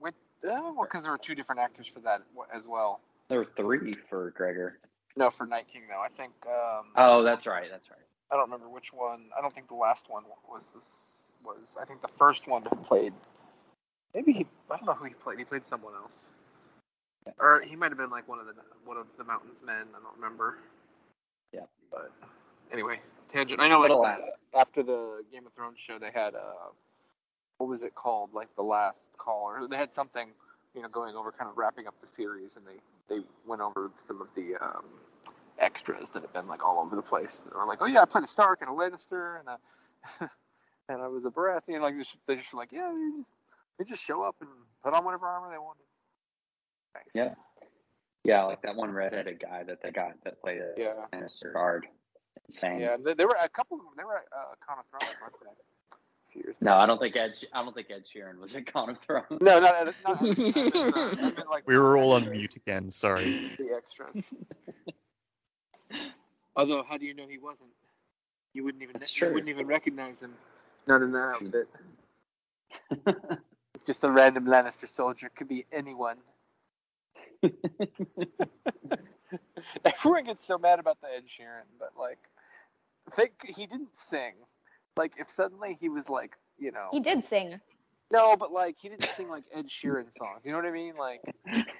[0.00, 0.14] with
[0.44, 2.22] uh, well, because there were two different actors for that
[2.52, 3.00] as well.
[3.28, 4.78] There were three for Gregor.
[5.16, 6.00] No, for Night King though.
[6.00, 7.68] I think um, Oh, that's right.
[7.70, 7.98] That's right.
[8.30, 9.26] I don't remember which one.
[9.36, 11.76] I don't think the last one was this was.
[11.80, 13.12] I think the first one played.
[14.14, 14.46] Maybe he.
[14.70, 15.38] I don't know who he played.
[15.38, 16.28] He played someone else.
[17.38, 18.54] Or he might have been like one of the
[18.84, 19.86] one of the mountain's men.
[19.90, 20.58] I don't remember.
[21.52, 21.66] Yeah.
[21.90, 22.10] But
[22.72, 23.60] anyway, tangent.
[23.60, 24.20] I know like
[24.56, 26.70] after the Game of Thrones show, they had uh,
[27.58, 28.30] what was it called?
[28.34, 30.28] Like the last call, or they had something,
[30.74, 32.80] you know, going over kind of wrapping up the series, and they
[33.14, 34.84] they went over some of the um,
[35.62, 37.42] extras that have been like all over the place.
[37.44, 40.28] They were like, oh yeah, I played a Stark and a Lannister and a
[40.88, 41.80] and I was a Baratheon.
[41.80, 43.30] Like they just, they just like, yeah, they just
[43.78, 44.50] they just show up and
[44.84, 45.82] put on whatever armor they wanted.
[46.94, 47.04] Nice.
[47.14, 47.34] Yeah.
[48.24, 50.92] Yeah, like that one redheaded guy that they got that played a Yeah.
[51.12, 51.86] Lannister guard.
[52.48, 52.80] Insane.
[52.80, 52.96] Yeah.
[53.16, 53.78] there were a couple.
[53.78, 53.92] of them.
[53.96, 56.50] They were at uh, Con of Thrones, weren't they?
[56.50, 57.32] A No, I don't think Ed.
[57.52, 59.26] I don't think Ed Sheeran was at Con of Thrones.
[59.40, 62.90] No, not, not, not meant, uh, like We were all on mute again.
[62.90, 63.52] Sorry.
[63.58, 64.24] the extras.
[66.56, 67.70] Although, how do you know he wasn't?
[68.54, 69.32] You wouldn't even That's you true.
[69.34, 70.34] wouldn't even recognize him.
[70.86, 71.68] Not in that outfit.
[73.74, 75.30] It's just a random Lannister soldier.
[75.34, 76.16] Could be anyone.
[79.84, 82.18] Everyone gets so mad about the Ed Sheeran, but like,
[83.14, 84.34] think he didn't sing.
[84.96, 87.58] Like, if suddenly he was like, you know, He did sing.
[88.10, 90.42] no, but like he didn't sing like Ed Sheeran songs.
[90.44, 90.94] You know what I mean?
[90.96, 91.22] Like,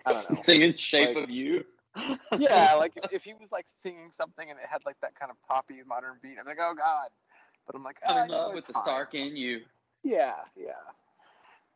[0.06, 0.42] I don't know.
[0.42, 1.64] Singing "Shape Like- of You."
[2.38, 5.30] yeah, like if, if he was like singing something and it had like that kind
[5.30, 7.08] of poppy modern beat, I'm like, oh god.
[7.66, 8.82] But I'm like, I'm ah, in know, love with it's the.
[8.82, 9.60] Stark in you.
[10.02, 10.72] Yeah, yeah.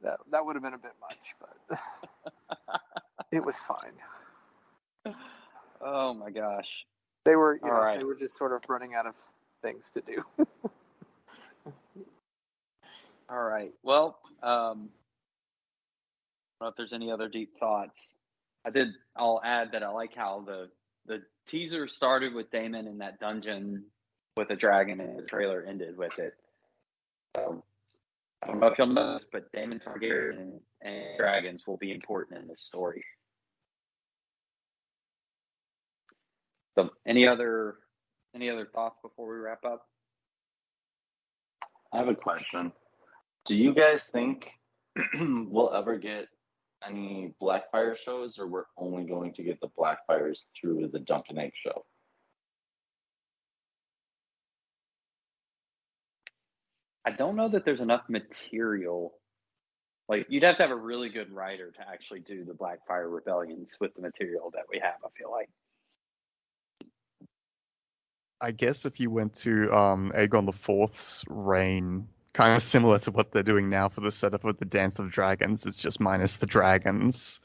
[0.02, 1.80] That that would have been a bit much, but
[3.32, 5.14] it was fine.
[5.80, 6.68] Oh my gosh.
[7.24, 7.98] They were, you know, right.
[7.98, 9.14] they were just sort of running out of
[9.62, 10.24] things to do.
[13.28, 13.72] All right.
[13.82, 14.90] Well, um,
[16.60, 18.14] I don't know if there's any other deep thoughts.
[18.66, 18.88] I did.
[19.16, 20.68] I'll add that I like how the
[21.06, 23.84] the teaser started with Daemon in that dungeon
[24.36, 26.34] with a dragon, and the trailer ended with it.
[27.36, 27.62] So
[28.42, 32.40] I don't know if you'll notice, but Daemon Targaryen and, and dragons will be important
[32.40, 33.04] in this story.
[36.74, 37.76] So, any other
[38.34, 39.86] any other thoughts before we wrap up?
[41.92, 42.72] I have a question.
[43.46, 44.48] Do you guys think
[45.14, 46.26] we'll ever get
[46.86, 51.38] any Blackfyre shows, or we're only going to get the Blackfyres through the Dunk and
[51.38, 51.84] Egg show?
[57.06, 59.14] I don't know that there's enough material.
[60.08, 63.76] Like you'd have to have a really good writer to actually do the Blackfyre rebellions
[63.80, 64.96] with the material that we have.
[65.04, 65.48] I feel like.
[68.40, 73.10] I guess if you went to um, Aegon the Fourth's reign, kind of similar to
[73.10, 76.36] what they're doing now for the setup of the Dance of Dragons, it's just minus
[76.36, 77.40] the dragons.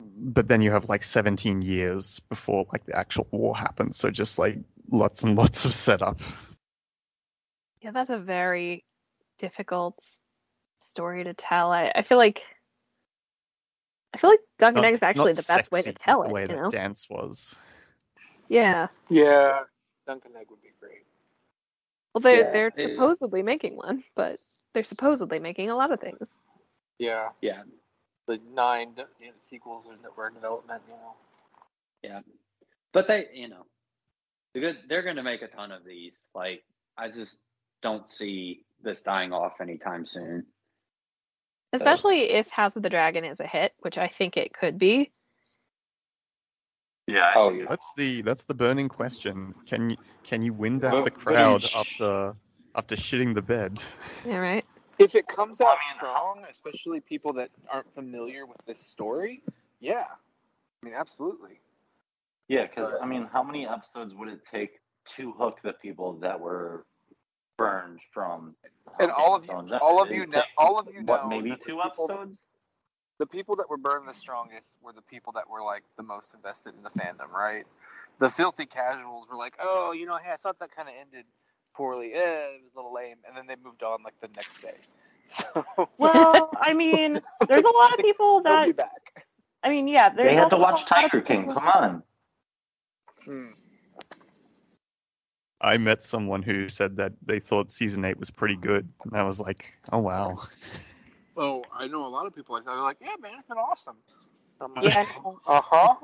[0.00, 4.38] But then you have like 17 years before like the actual war happens, so just
[4.38, 4.56] like
[4.90, 6.18] lots and lots of setup.
[7.82, 8.84] Yeah, that's a very
[9.38, 10.02] difficult
[10.80, 11.70] story to tell.
[11.70, 12.42] I, I feel like
[14.14, 16.32] I feel like Dunk Egg is actually the best way to sexy tell the it.
[16.32, 16.70] way you that know?
[16.70, 17.54] dance was.
[18.48, 18.88] Yeah.
[19.10, 19.60] Yeah,
[20.06, 20.67] Dunkin' Egg would be great.
[22.22, 24.40] Well, they're Yeah, they're it- supposedly making one, but
[24.74, 26.28] they're supposedly making a lot of things.
[26.98, 27.62] Yeah, Yeah,
[28.26, 30.82] the nine you know, sequels that were in development.
[30.88, 31.14] You know.
[32.02, 32.20] yeah.
[32.92, 33.66] But they, you know,
[34.52, 34.78] they're good.
[34.88, 36.18] They're going to make a ton of these.
[36.34, 36.64] Like,
[36.96, 37.38] I just
[37.82, 40.46] don't see this dying off anytime soon.
[41.72, 45.12] Especially if House of the Dragon is a hit, which I think it could be.
[47.08, 47.32] Yeah.
[47.34, 47.64] Oh, yeah.
[47.68, 49.54] That's the that's the burning question.
[49.66, 52.34] Can you can you win back But- the crowd each- after
[52.74, 53.82] after shitting the bed?
[54.26, 54.64] Yeah, right.
[54.98, 58.80] If it comes Well, I out mean- strong, especially people that aren't familiar with this
[58.80, 59.42] story,
[59.80, 60.04] yeah,
[60.82, 61.60] I mean, absolutely.
[62.48, 64.80] Yeah, because I mean, how many episodes would it take
[65.16, 66.84] to hook the people that were
[67.56, 68.54] burned from?
[69.00, 69.70] And all of Game you, Thrones?
[69.70, 72.10] That- all of you know, all of you what, know maybe that the two people-
[72.10, 72.44] episodes?
[73.18, 76.34] The people that were burned the strongest were the people that were like the most
[76.34, 77.64] invested in the fandom, right?
[78.20, 81.24] The filthy casuals were like, oh, you know, hey, I thought that kind of ended
[81.74, 82.12] poorly.
[82.14, 84.74] Eh, it was a little lame, and then they moved on like the next day.
[85.30, 85.66] So
[85.98, 89.26] Well, I mean, there's a lot of people they'll be that back.
[89.62, 91.40] I mean, yeah, They had to watch a Tiger King.
[91.40, 92.02] people- Come on.
[93.26, 93.46] Hmm.
[95.60, 99.24] I met someone who said that they thought season eight was pretty good, and I
[99.24, 100.38] was like, oh wow.
[101.38, 102.72] Oh, I know a lot of people like that.
[102.72, 103.96] They're like, yeah, man, it's been awesome.
[104.60, 105.06] Like, Yeah.
[105.46, 105.94] uh huh.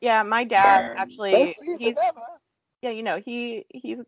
[0.00, 0.98] Yeah, my dad Burn.
[0.98, 2.20] actually he's ever.
[2.82, 3.98] yeah, you know, he he's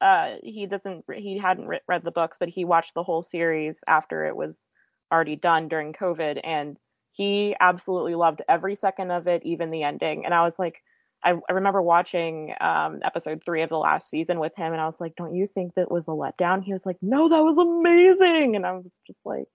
[0.00, 3.76] uh he doesn't he hadn't re- read the books, but he watched the whole series
[3.86, 4.66] after it was
[5.12, 6.78] already done during COVID and
[7.10, 10.24] he absolutely loved every second of it, even the ending.
[10.24, 10.82] And I was like
[11.22, 14.86] I, I remember watching um episode 3 of the last season with him and I
[14.86, 17.58] was like, "Don't you think that was a letdown?" He was like, "No, that was
[17.58, 19.48] amazing." And I was just like,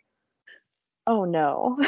[1.07, 1.79] "Oh no."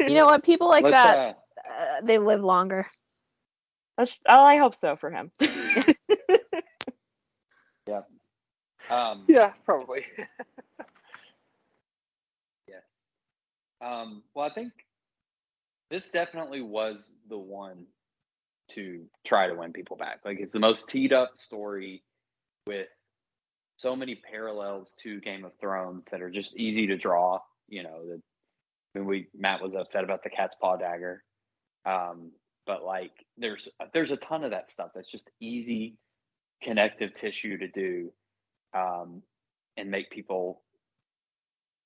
[0.00, 0.42] You know what?
[0.44, 2.86] People like Let's, that, uh, uh, they live longer.
[3.96, 5.30] That's- oh, I hope so for him.
[8.90, 10.04] um, Yeah, probably.
[12.68, 12.82] Yes.
[13.80, 14.72] Um, well, I think
[15.90, 17.86] this definitely was the one
[18.70, 20.20] to try to win people back.
[20.24, 22.02] Like it's the most teed up story
[22.66, 22.88] with
[23.82, 27.40] so many parallels to Game of Thrones that are just easy to draw.
[27.68, 28.20] You know, the,
[28.94, 31.22] I mean, we Matt was upset about the cat's paw dagger,
[31.84, 32.32] um,
[32.66, 35.96] but like there's there's a ton of that stuff that's just easy
[36.62, 38.12] connective tissue to do,
[38.74, 39.22] um,
[39.76, 40.62] and make people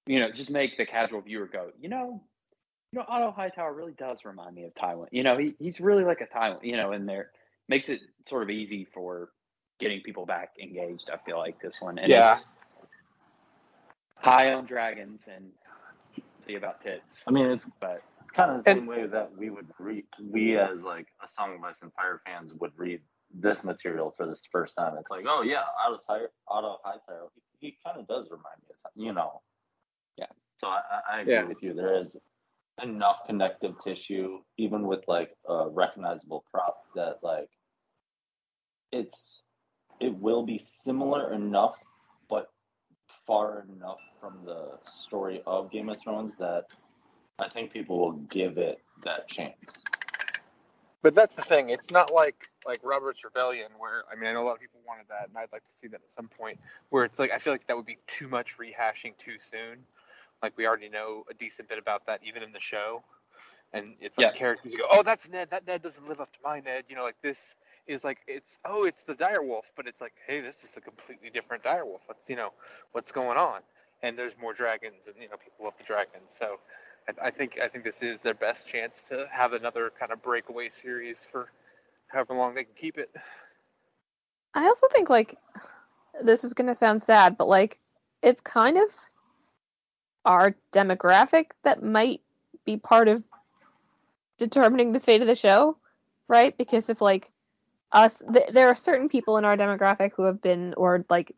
[0.06, 2.22] you know, just make the casual viewer go, you know,
[2.92, 5.08] you know, Otto Hightower really does remind me of Tywin.
[5.10, 7.30] You know, he, he's really like a Tywin, you know, and there
[7.68, 9.30] makes it sort of easy for
[9.78, 11.10] getting people back engaged.
[11.12, 12.32] I feel like this one, and Yeah.
[12.32, 12.52] it's
[14.16, 15.52] high on dragons and
[16.40, 18.02] see about tits, I mean, it's but
[18.32, 21.54] kind of the And- same way that we would read, we as like a Song
[21.54, 23.02] of Ice and Fire fans would read
[23.34, 24.96] this material for this first time.
[24.98, 28.68] It's like, oh yeah, Otto Hightower, Otto Hightower, he, he kind of does remind me
[28.70, 29.42] of something, you know.
[30.16, 30.26] Yeah.
[30.56, 31.44] So I, I I agree Yeah.
[31.44, 31.74] with you.
[31.74, 32.08] There is
[32.82, 37.50] enough connective tissue, even with like a recognizable prop, that like
[38.92, 39.42] it's
[40.00, 41.76] it will be similar enough,
[42.28, 42.50] but
[43.26, 46.66] far enough from the story of Game of Thrones that
[47.38, 49.54] I think people will give it that chance.
[51.02, 51.70] But that's the thing.
[51.70, 54.80] It's not like like Robert's Rebellion, where I mean, I know a lot of people
[54.86, 56.58] wanted that, and I'd like to see that at some point.
[56.90, 59.84] Where it's like I feel like that would be too much rehashing too soon.
[60.42, 63.02] Like we already know a decent bit about that, even in the show.
[63.72, 64.32] And it's like Yeah.
[64.32, 65.50] characters go, oh, that's Ned.
[65.50, 66.84] That Ned doesn't live up to my Ned.
[66.88, 67.56] You know, like this
[67.86, 71.30] is like it's oh, it's the direwolf, but it's like hey, this is a completely
[71.30, 72.00] different direwolf.
[72.06, 72.52] What's you know,
[72.92, 73.60] what's going on?
[74.02, 76.30] And there's more dragons, and you know, people love the dragons.
[76.30, 76.58] So
[77.08, 80.22] I, I think I think this is their best chance to have another kind of
[80.22, 81.50] breakaway series for
[82.08, 83.10] however long they can keep it.
[84.54, 85.36] I also think like
[86.22, 87.78] this is gonna sound sad, but like
[88.22, 88.90] it's kind of
[90.24, 92.20] our demographic that might
[92.64, 93.22] be part of
[94.38, 95.76] determining the fate of the show,
[96.28, 96.56] right?
[96.58, 97.30] Because if like
[97.92, 101.34] us, th- there are certain people in our demographic who have been or like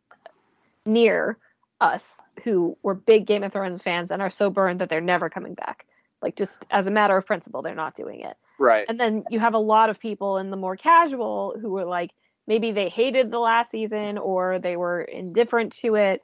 [0.85, 1.37] near
[1.81, 2.05] us
[2.43, 5.53] who were big Game of Thrones fans and are so burned that they're never coming
[5.53, 5.85] back.
[6.21, 8.35] Like just as a matter of principle, they're not doing it.
[8.57, 8.85] Right.
[8.89, 12.11] And then you have a lot of people in the more casual who were like,
[12.47, 16.21] maybe they hated the last season or they were indifferent to it.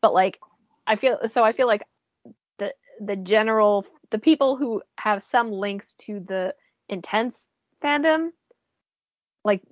[0.00, 0.38] But like,
[0.86, 1.42] I feel so.
[1.42, 1.82] I feel like
[2.58, 6.54] the the general the people who have some links to the
[6.88, 7.40] intense
[7.82, 8.28] fandom,
[9.44, 9.62] like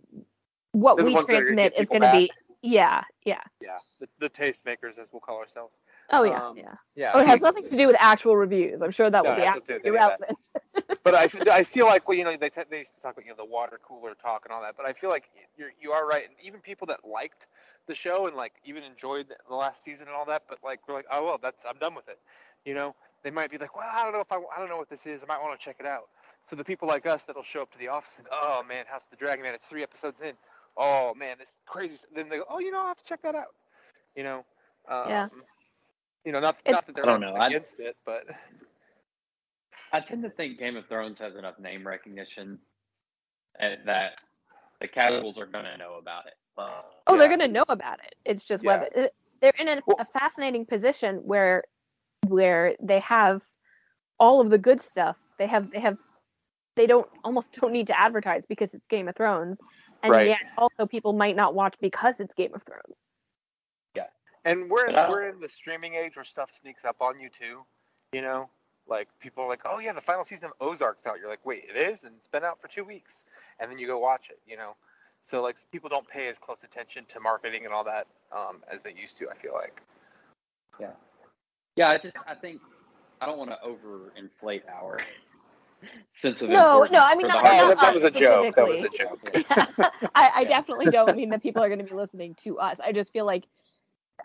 [0.73, 2.31] what They're we ones that are gonna transmit is going to be.
[2.63, 3.41] Yeah, yeah.
[3.61, 5.81] Yeah, the, the tastemakers, as we'll call ourselves.
[6.11, 6.75] Oh yeah, Um, yeah.
[6.95, 7.11] Yeah.
[7.15, 8.83] Oh, it has nothing to do with actual reviews.
[8.83, 10.51] I'm sure that No, will it be has nothing to do absolutely irrelevant.
[11.05, 13.25] but I, I feel like well, you know, they, t- they used to talk about
[13.25, 14.77] you know the water cooler talk and all that.
[14.77, 15.25] But I feel like
[15.57, 17.47] you're you are right, and even people that liked
[17.89, 20.81] the show and like even enjoyed the- the last season and all that, but like
[20.87, 22.19] we're like, oh well, that's I'm done with it.
[22.65, 22.95] You know,
[23.25, 25.07] they might be like, well, I don't know if I, I don't know what this
[25.07, 25.23] is.
[25.23, 26.09] I might want to check it out.
[26.47, 29.05] So the people like us that'll show up to the office and oh man, House
[29.05, 30.33] of the Dragon man, it's three episodes in.
[30.77, 32.05] Oh man, this is crazy.
[32.15, 33.55] Then they go, oh, you know, I will have to check that out.
[34.17, 34.45] You know.
[34.89, 35.29] Um, Yeah.
[36.25, 38.25] You know, not It's- not that they're I don't know, I- against it, but
[39.93, 42.59] I tend to think Game of Thrones has enough name recognition
[43.59, 44.21] that
[44.81, 46.35] the casuals are gonna know about it.
[46.57, 48.15] But Oh, they're gonna know about it.
[48.25, 48.79] It's just Yeah.
[48.81, 49.11] whether
[49.41, 51.65] they're in a, Well- a fascinating position where
[52.29, 53.43] where they have
[54.19, 55.17] all of the good stuff.
[55.39, 55.99] They have they have
[56.77, 59.61] they don't almost don't need to advertise because it's Game of Thrones,
[60.03, 60.29] and Right.
[60.29, 63.03] yet also people might not watch because it's Game of Thrones.
[63.95, 64.07] Yeah,
[64.45, 67.29] and we're in, But we're in the streaming age where stuff sneaks up on you
[67.29, 67.65] too.
[68.13, 68.49] You know,
[68.87, 71.19] like people are like, oh yeah, the final season of Ozark's out.
[71.19, 73.25] You're like, wait, it is, and it's been out for two weeks,
[73.61, 74.41] and then you go watch it.
[74.47, 74.77] You know,
[75.25, 78.83] so like people don't pay as close attention to marketing and all that um, as
[78.83, 79.29] they used to.
[79.31, 79.83] I feel like.
[80.81, 80.93] Yeah.
[81.77, 82.61] Yeah, I just I think
[83.21, 85.01] I don't want to overinflate our
[86.17, 88.55] sense of No, no, I mean, for not- not that, that was a joke.
[88.57, 89.45] That was a specifically.
[89.45, 89.93] joke.
[90.15, 92.79] I, I definitely don't mean that people are going to be listening to us.
[92.81, 93.47] I just feel like,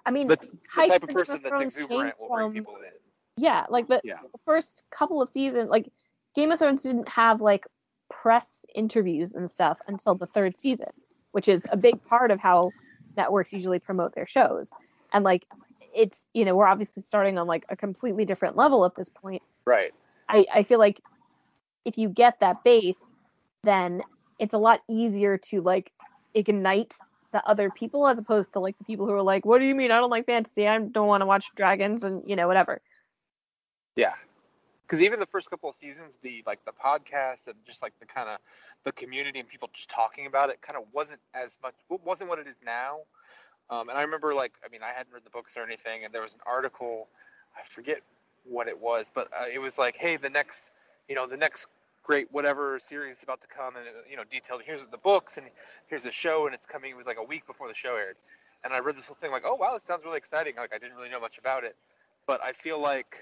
[0.06, 2.76] I mean, The, the type of person that's Thrones came exuberant will bring from- people
[2.78, 2.92] in.
[3.40, 4.18] Yeah, like the, Yeah.
[4.32, 5.92] the first couple of seasons, like
[6.36, 7.66] Game of Thrones didn't have like
[8.10, 10.90] press interviews and stuff until the third season,
[11.34, 12.72] which is a big part of how
[13.16, 14.72] networks usually promote their shows.
[15.14, 15.46] And like,
[15.94, 19.42] it's you know we're obviously starting on like a completely different level at this point.
[19.66, 19.94] Right.
[20.30, 21.00] I, I feel like
[21.88, 23.20] if you get that base,
[23.64, 24.02] then
[24.40, 25.92] it's a lot easier to like
[26.34, 26.96] ignite
[27.32, 29.74] the other people as opposed to like the people who are like, what do you
[29.74, 29.90] mean?
[29.90, 30.68] I don't like fantasy.
[30.68, 32.82] I don't want to watch dragons and you know whatever.
[33.96, 34.14] Yeah.
[34.86, 38.06] Because even the first couple of seasons, the like the podcast and just like the
[38.06, 38.40] kind of
[38.84, 41.74] the community and people just talking about it kind of wasn't as much
[42.04, 43.00] wasn't what it is now.
[43.70, 46.14] Um, and I remember like I mean I hadn't read the books or anything, and
[46.14, 47.08] there was an article,
[47.58, 48.02] I forget
[48.44, 50.72] what it was, but uh, it was like, hey, the next
[51.08, 51.68] you know the next
[52.08, 55.46] great whatever series is about to come, and you know detailed here's the books and
[55.88, 56.92] here's the show, and it's coming.
[56.92, 58.16] It was like a week before the show aired,
[58.64, 60.56] and I read this whole thing like, oh wow, this sounds really exciting.
[60.56, 61.76] Like I didn't really know much about it,
[62.26, 63.18] but I feel like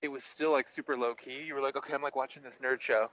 [0.00, 1.42] it was still like super low key.
[1.46, 3.08] You were like, okay, I'm like watching this nerd show.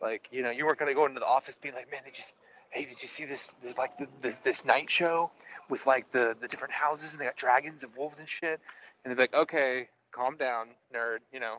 [0.00, 2.36] Like, you know, you weren't gonna go into the office being like, man, they just,
[2.70, 5.30] hey, did you see this, this like the, this this night show
[5.68, 8.60] with like the the different houses and they got dragons and wolves and shit.
[9.04, 11.18] And they'd be like, okay, calm down, nerd.
[11.32, 11.56] You know.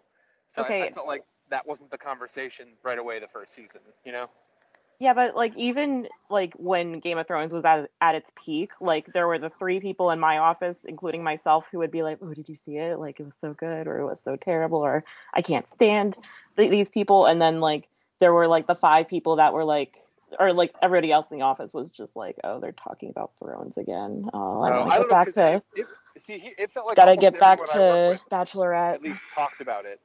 [0.55, 1.23] So I, I felt like
[1.53, 3.81] that wasn't the conversation right away the first season.
[4.03, 4.29] You know.
[4.99, 9.05] Yeah, but like even like when Game of Thrones was at, at its peak, like
[9.13, 12.33] there were the three people in my office, including myself, who would be like, "Oh,
[12.33, 12.97] did you see it?
[12.99, 15.03] Like it was so good, or it was so terrible, or
[15.33, 16.17] I can't stand
[16.57, 17.89] th- these people." And then like
[18.19, 19.97] there were like the five people that were like,
[20.39, 23.77] or like everybody else in the office was just like, "Oh, they're talking about Thrones
[23.77, 24.29] again.
[24.33, 25.85] Oh, I Uh, want I to don't get back to, it,
[26.15, 28.93] it, see, he- it felt like gotta get back everyone I worked to with Bachelorette."
[28.93, 29.99] at least talked about it,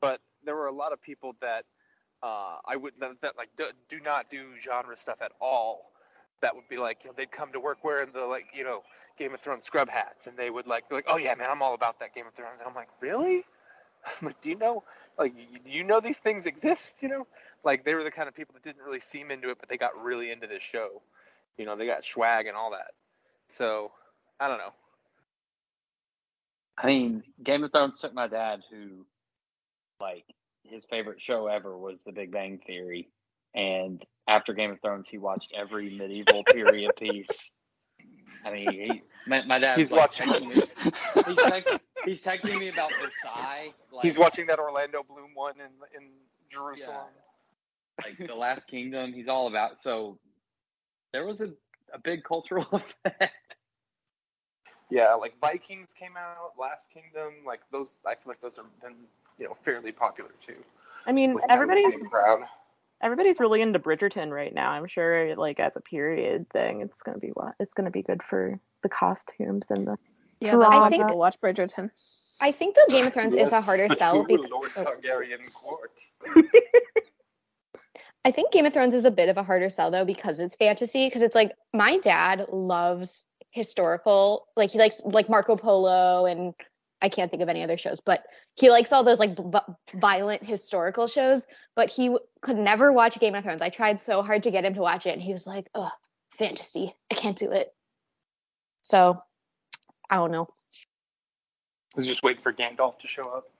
[0.00, 1.64] but there were a lot of people that
[2.22, 5.92] uh, I would that, that like do, do not do genre stuff at all.
[6.40, 8.82] That would be like you know they'd come to work wearing the like you know
[9.18, 11.62] Game of Thrones scrub hats, and they would like be like oh yeah man I'm
[11.62, 13.44] all about that Game of Thrones, and I'm like really?
[14.06, 14.84] I'm like do you know
[15.18, 16.96] like you, you know these things exist?
[17.00, 17.26] You know
[17.64, 19.76] like they were the kind of people that didn't really seem into it, but they
[19.76, 21.02] got really into this show.
[21.58, 22.92] You know they got swag and all that.
[23.48, 23.92] So
[24.40, 24.72] I don't know.
[26.78, 29.04] I mean, Game of Thrones took my dad, who,
[30.02, 30.24] like,
[30.64, 33.08] his favorite show ever was The Big Bang Theory,
[33.54, 37.52] and after Game of Thrones, he watched every medieval period piece.
[38.44, 40.62] I mean, he, my, my dad's He's like watching- texting me.
[41.26, 43.72] He's, text, he's texting me about Versailles.
[43.92, 46.08] Like, He's watching that Orlando Bloom one in in
[46.50, 47.06] Jerusalem.
[48.04, 49.12] like the Last Kingdom.
[49.12, 49.80] He's all about.
[49.80, 50.18] So
[51.12, 51.50] there was a,
[51.94, 52.66] a big cultural
[53.04, 53.56] effect.
[54.90, 57.96] Yeah, like Vikings came out, Last Kingdom, like those.
[58.06, 58.96] I feel like those have been
[59.38, 60.56] you know fairly popular too.
[61.06, 62.42] I mean, with kind of the everybody's crowd.
[63.02, 64.70] everybody's really into Bridgerton right now.
[64.70, 68.22] I'm sure, like as a period thing, it's gonna be what it's gonna be good
[68.22, 69.98] for the costumes and the
[70.40, 71.90] Yeah, that's why I think- people watch Bridgerton.
[72.40, 74.84] I think the Game of Thrones is a harder sell because Lord oh.
[74.84, 75.92] Targaryen court.
[78.24, 80.56] I think Game of Thrones is a bit of a harder sell though because it's
[80.56, 81.06] fantasy.
[81.06, 86.54] Because it's like my dad loves historical, like he likes like Marco Polo and
[87.02, 88.24] I can't think of any other shows, but
[88.54, 91.44] he likes all those like v- violent historical shows.
[91.74, 93.60] But he w- could never watch Game of Thrones.
[93.60, 95.90] I tried so hard to get him to watch it, and he was like, "Ugh,
[96.30, 96.94] fantasy.
[97.10, 97.74] I can't do it."
[98.82, 99.18] So
[100.08, 100.48] I don't know.
[101.96, 103.50] Was just waiting for Gandalf to show up.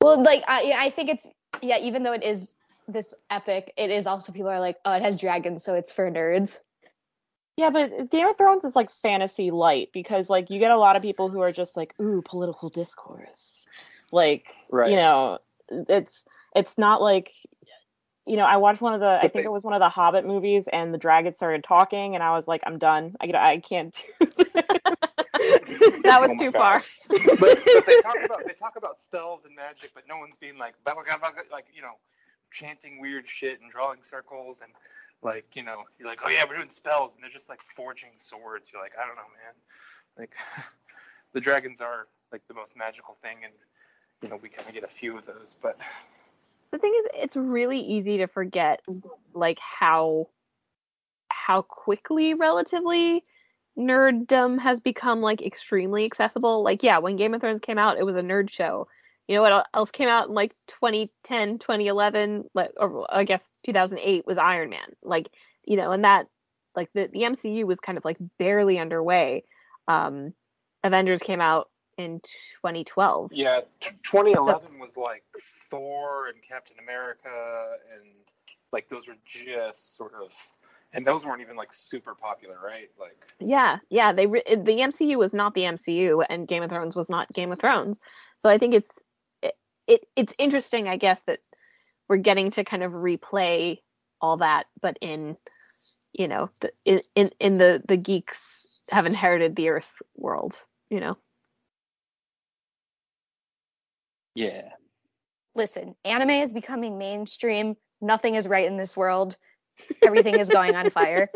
[0.00, 1.28] Well, like I I think it's
[1.60, 1.78] yeah.
[1.78, 2.56] Even though it is
[2.88, 6.10] this epic, it is also people are like, oh, it has dragons, so it's for
[6.10, 6.60] nerds.
[7.62, 10.96] Yeah, but Game of Thrones is like fantasy light because like you get a lot
[10.96, 13.66] of people who are just like, ooh, political discourse.
[14.10, 14.90] Like, Right.
[14.90, 15.38] you know,
[15.70, 16.24] it's
[16.56, 17.30] it's not like
[18.26, 20.26] you know, I watched one of the I think it was one of the Hobbit
[20.26, 23.14] movies and the dragon started talking and I was like, I'm done.
[23.20, 24.46] I I can't do this.
[26.02, 26.58] That was Oh too God.
[26.58, 26.84] far.
[27.08, 30.58] but, but they talk about they talk about spells and magic, but no one's being
[30.58, 31.94] like like you know,
[32.50, 34.72] chanting weird shit and drawing circles and
[35.22, 38.10] like you know you're like oh yeah we're doing spells and they're just like forging
[38.18, 38.68] swords.
[38.72, 39.54] You're like I don't know man,
[40.18, 40.34] like
[41.32, 43.52] the dragons are like the most magical thing and
[44.22, 45.78] you know we kind of get a few of those, but
[46.72, 48.80] the thing is it's really easy to forget
[49.34, 50.28] like how
[51.28, 53.24] how quickly relatively
[53.78, 56.62] nerddom has become like extremely accessible.
[56.62, 58.88] Like yeah when game of thrones came out it was a nerd show.
[59.28, 64.26] You know what else came out in like 2010 2011 like or i guess 2008
[64.26, 65.28] was iron man like
[65.64, 66.26] you know and that
[66.74, 69.44] like the, the mcu was kind of like barely underway
[69.88, 70.32] um
[70.84, 71.68] avengers came out
[71.98, 75.22] in 2012 yeah, t- 2011 was like
[75.70, 77.28] Thor and Captain America
[77.94, 78.10] and
[78.72, 80.32] like those were just sort of
[80.92, 82.90] and those weren't even like super popular, right?
[82.98, 84.12] Like Yeah, yeah.
[84.12, 87.52] They re- the MCU was not the MCU, and Game of Thrones was not Game
[87.52, 87.98] of Thrones.
[88.38, 88.90] So I think it's
[89.42, 89.54] it,
[89.86, 91.40] it it's interesting, I guess, that
[92.12, 93.80] we're getting to kind of replay
[94.20, 95.34] all that, but in
[96.12, 98.36] you know the in in, in the the geeks
[98.90, 100.54] have inherited the Earth world.
[100.90, 101.16] You know.
[104.34, 104.68] Yeah.
[105.54, 107.78] Listen, anime is becoming mainstream.
[108.02, 109.38] Nothing is right in this world.
[110.02, 111.30] Everything is going on fire.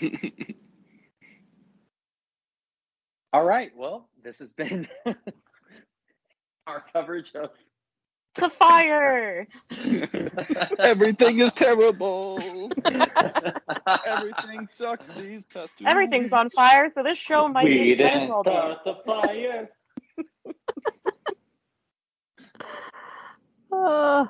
[3.34, 3.72] All right.
[3.76, 4.88] Well, this has been
[6.66, 7.50] our coverage of
[8.36, 9.46] to fire.
[10.78, 12.72] Everything is terrible.
[14.04, 18.28] Everything sucks these past two Everything's on fire, so this show might we be didn't
[18.28, 18.74] well done.
[18.74, 19.68] start the fire.
[23.72, 24.26] Uh,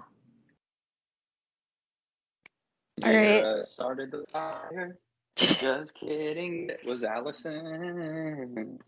[3.04, 3.44] All right.
[3.44, 4.96] Yeah, started the fire.
[5.36, 6.70] Just kidding.
[6.70, 8.78] It was Allison.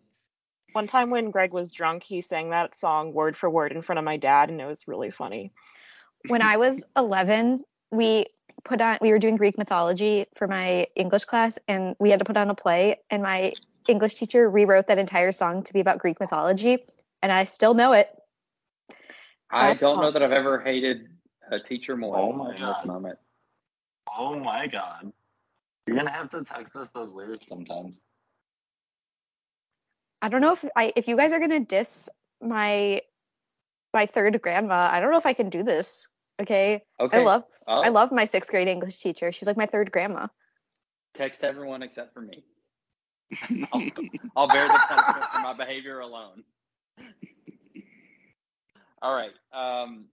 [0.72, 3.98] One time when Greg was drunk, he sang that song word for word in front
[3.98, 5.52] of my dad, and it was really funny.
[6.28, 8.26] when I was 11, we
[8.64, 12.24] put on we were doing Greek mythology for my English class and we had to
[12.24, 13.52] put on a play and my
[13.88, 16.78] English teacher rewrote that entire song to be about Greek mythology
[17.22, 18.10] and I still know it.
[19.50, 21.08] I That's don't know that I've ever hated
[21.50, 22.86] a teacher more Oh my in this God.
[22.86, 23.18] moment.
[24.18, 25.12] Oh my god.
[25.86, 28.00] You're gonna have to text us those lyrics sometimes.
[30.22, 32.08] I don't know if I if you guys are going to diss
[32.42, 33.02] my
[33.94, 36.06] my third grandma, I don't know if I can do this.
[36.40, 36.82] Okay?
[37.00, 37.20] Okay.
[37.20, 39.30] I love Oh, I love my 6th grade English teacher.
[39.30, 40.28] She's like my third grandma.
[41.14, 42.42] text everyone except for me.
[43.72, 43.82] I'll,
[44.34, 46.44] I'll bear the punishment for my behavior alone.
[49.02, 49.32] All right.
[49.52, 50.06] Um,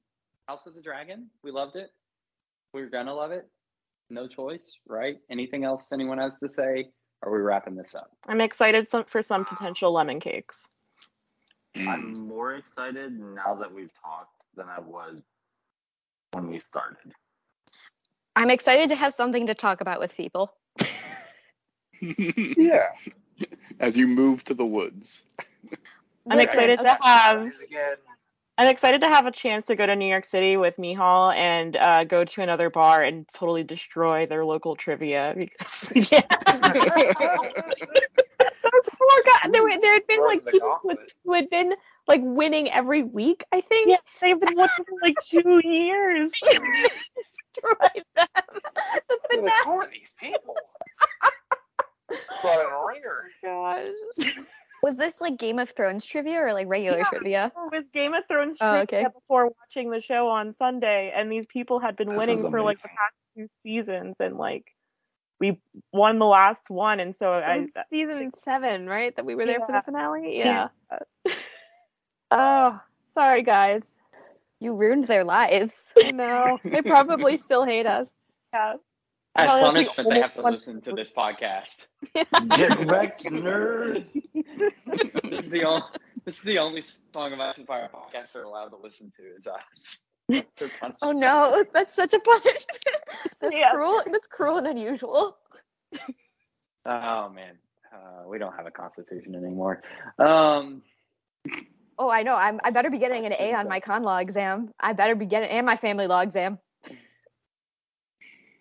[0.50, 1.30] House of the Dragon.
[1.44, 1.92] We loved it.
[2.74, 3.48] We're gonna love it.
[4.10, 5.16] No choice, right?
[5.32, 6.90] Anything else anyone has to say?
[7.22, 8.12] Or are we wrapping this up?
[8.28, 10.58] I'm excited some, for some potential lemon cakes.
[11.76, 12.28] I'm mm.
[12.28, 15.22] more excited now that we've talked than I was
[16.32, 17.14] when we started.
[18.36, 20.54] I'm excited to have something to talk about with people.
[22.02, 22.90] yeah.
[23.80, 25.24] As you move to the woods.
[26.30, 26.88] I'm excited okay.
[26.88, 27.98] to have again.
[28.58, 31.76] I'm excited to have a chance to go to New York City with Mihal and
[31.76, 35.34] uh, go to another bar and totally destroy their local trivia.
[35.38, 36.22] Because, yeah.
[38.64, 39.52] Those poor guys.
[39.52, 41.74] There, were, there had been like people who, who had been
[42.08, 43.44] like winning every week.
[43.52, 43.90] I think.
[43.90, 46.32] Yeah, they've been winning for like two years.
[47.56, 48.28] destroy them.
[49.30, 50.56] The like, who are these people?
[52.42, 53.32] Brought in a ringer.
[53.44, 54.34] Gosh.
[54.86, 57.04] Was this like Game of Thrones trivia or like regular Yeah.
[57.06, 57.52] trivia?
[57.56, 59.08] It was Game of Thrones Oh, trivia okay.
[59.12, 62.62] before watching the show on Sunday, and these people had been That winning sounds for
[62.62, 64.68] like the past two seasons, and like
[65.40, 65.60] we
[65.92, 69.16] won the last one, and so I was season seven, right?
[69.16, 70.38] That we were there for the finale.
[70.38, 70.68] Yeah.
[70.92, 71.34] Yeah.
[72.30, 73.98] oh sorry guys.
[74.60, 75.96] You ruined their lives.
[76.14, 76.60] no.
[76.64, 78.08] They probably still hate us.
[78.54, 78.76] Yeah.
[79.38, 81.88] As Probably like the punishment, they have to one- listen to this podcast.
[82.56, 84.06] Get wrecked, nerd.
[85.30, 85.84] this is the only.
[86.24, 86.84] This is the only
[87.14, 89.24] song of Ice and Fire podcast they're allowed to listen to.
[89.38, 90.00] Is us.
[91.04, 92.80] Oh no, that's such a punishment.
[93.40, 93.72] That's Yeah.
[93.72, 94.02] cruel.
[94.12, 95.38] That's cruel and unusual.
[96.86, 97.58] Oh man.
[97.94, 99.84] Uh, we don't have a constitution anymore.
[100.18, 100.82] Um,
[102.00, 102.36] Oh, I know.
[102.36, 104.74] I'm, I better be getting an A on my con law exam.
[104.80, 106.58] I better be getting and my family law exam.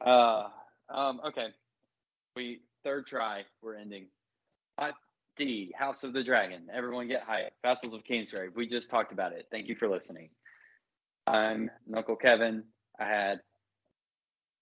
[0.05, 0.49] uh,
[0.89, 1.47] um, okay.
[2.37, 3.43] We third try.
[3.63, 4.07] We're ending.
[4.79, 4.95] Hot
[5.37, 6.69] D, House of the Dragon.
[6.73, 7.53] Everyone get hype.
[7.63, 8.55] Vassals of Kingsgrave.
[8.55, 9.47] We just talked about it.
[9.51, 10.31] Thank you for listening.
[11.27, 12.65] I'm Uncle Kevin.
[13.01, 13.41] I had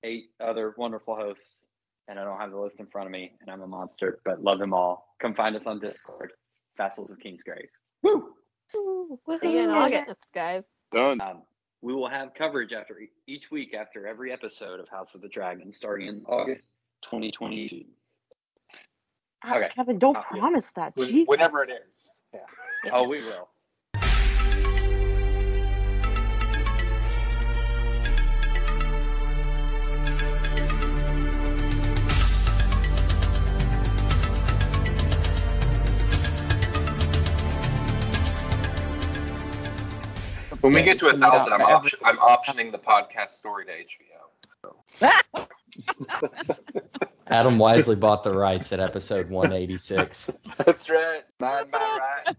[0.05, 1.67] eight other wonderful hosts,
[2.09, 4.43] and I don't have the list in front of me, and I'm a monster, but
[4.43, 5.15] love them all.
[5.21, 6.33] Come find us on Discord.
[6.77, 7.69] Vassals of Kingsgrave.
[8.03, 8.35] Woo!
[8.75, 9.19] Woo!
[9.41, 10.63] See you in August, guys.
[10.95, 11.21] Done.
[11.21, 11.43] Um,
[11.83, 15.29] we will have coverage after e- each week after every episode of House of the
[15.29, 16.69] Dragon, starting in August
[17.03, 17.85] 2022.
[19.45, 19.69] Ah, Okay.
[19.71, 20.41] Kevin, don't Uh, yeah.
[20.41, 20.97] promise that.
[20.97, 21.27] When- Jeez.
[21.27, 22.23] whenever it airs.
[22.33, 22.47] Yeah.
[22.93, 23.49] Oh, we will.
[40.63, 43.73] When we get to a thousand, I'm, for op- I'm optioning the podcast story to
[43.73, 45.47] HBO.
[47.27, 50.39] Adam wisely bought the rights at episode 186.
[50.59, 51.25] That's right.
[51.41, 52.39] Mind my rights.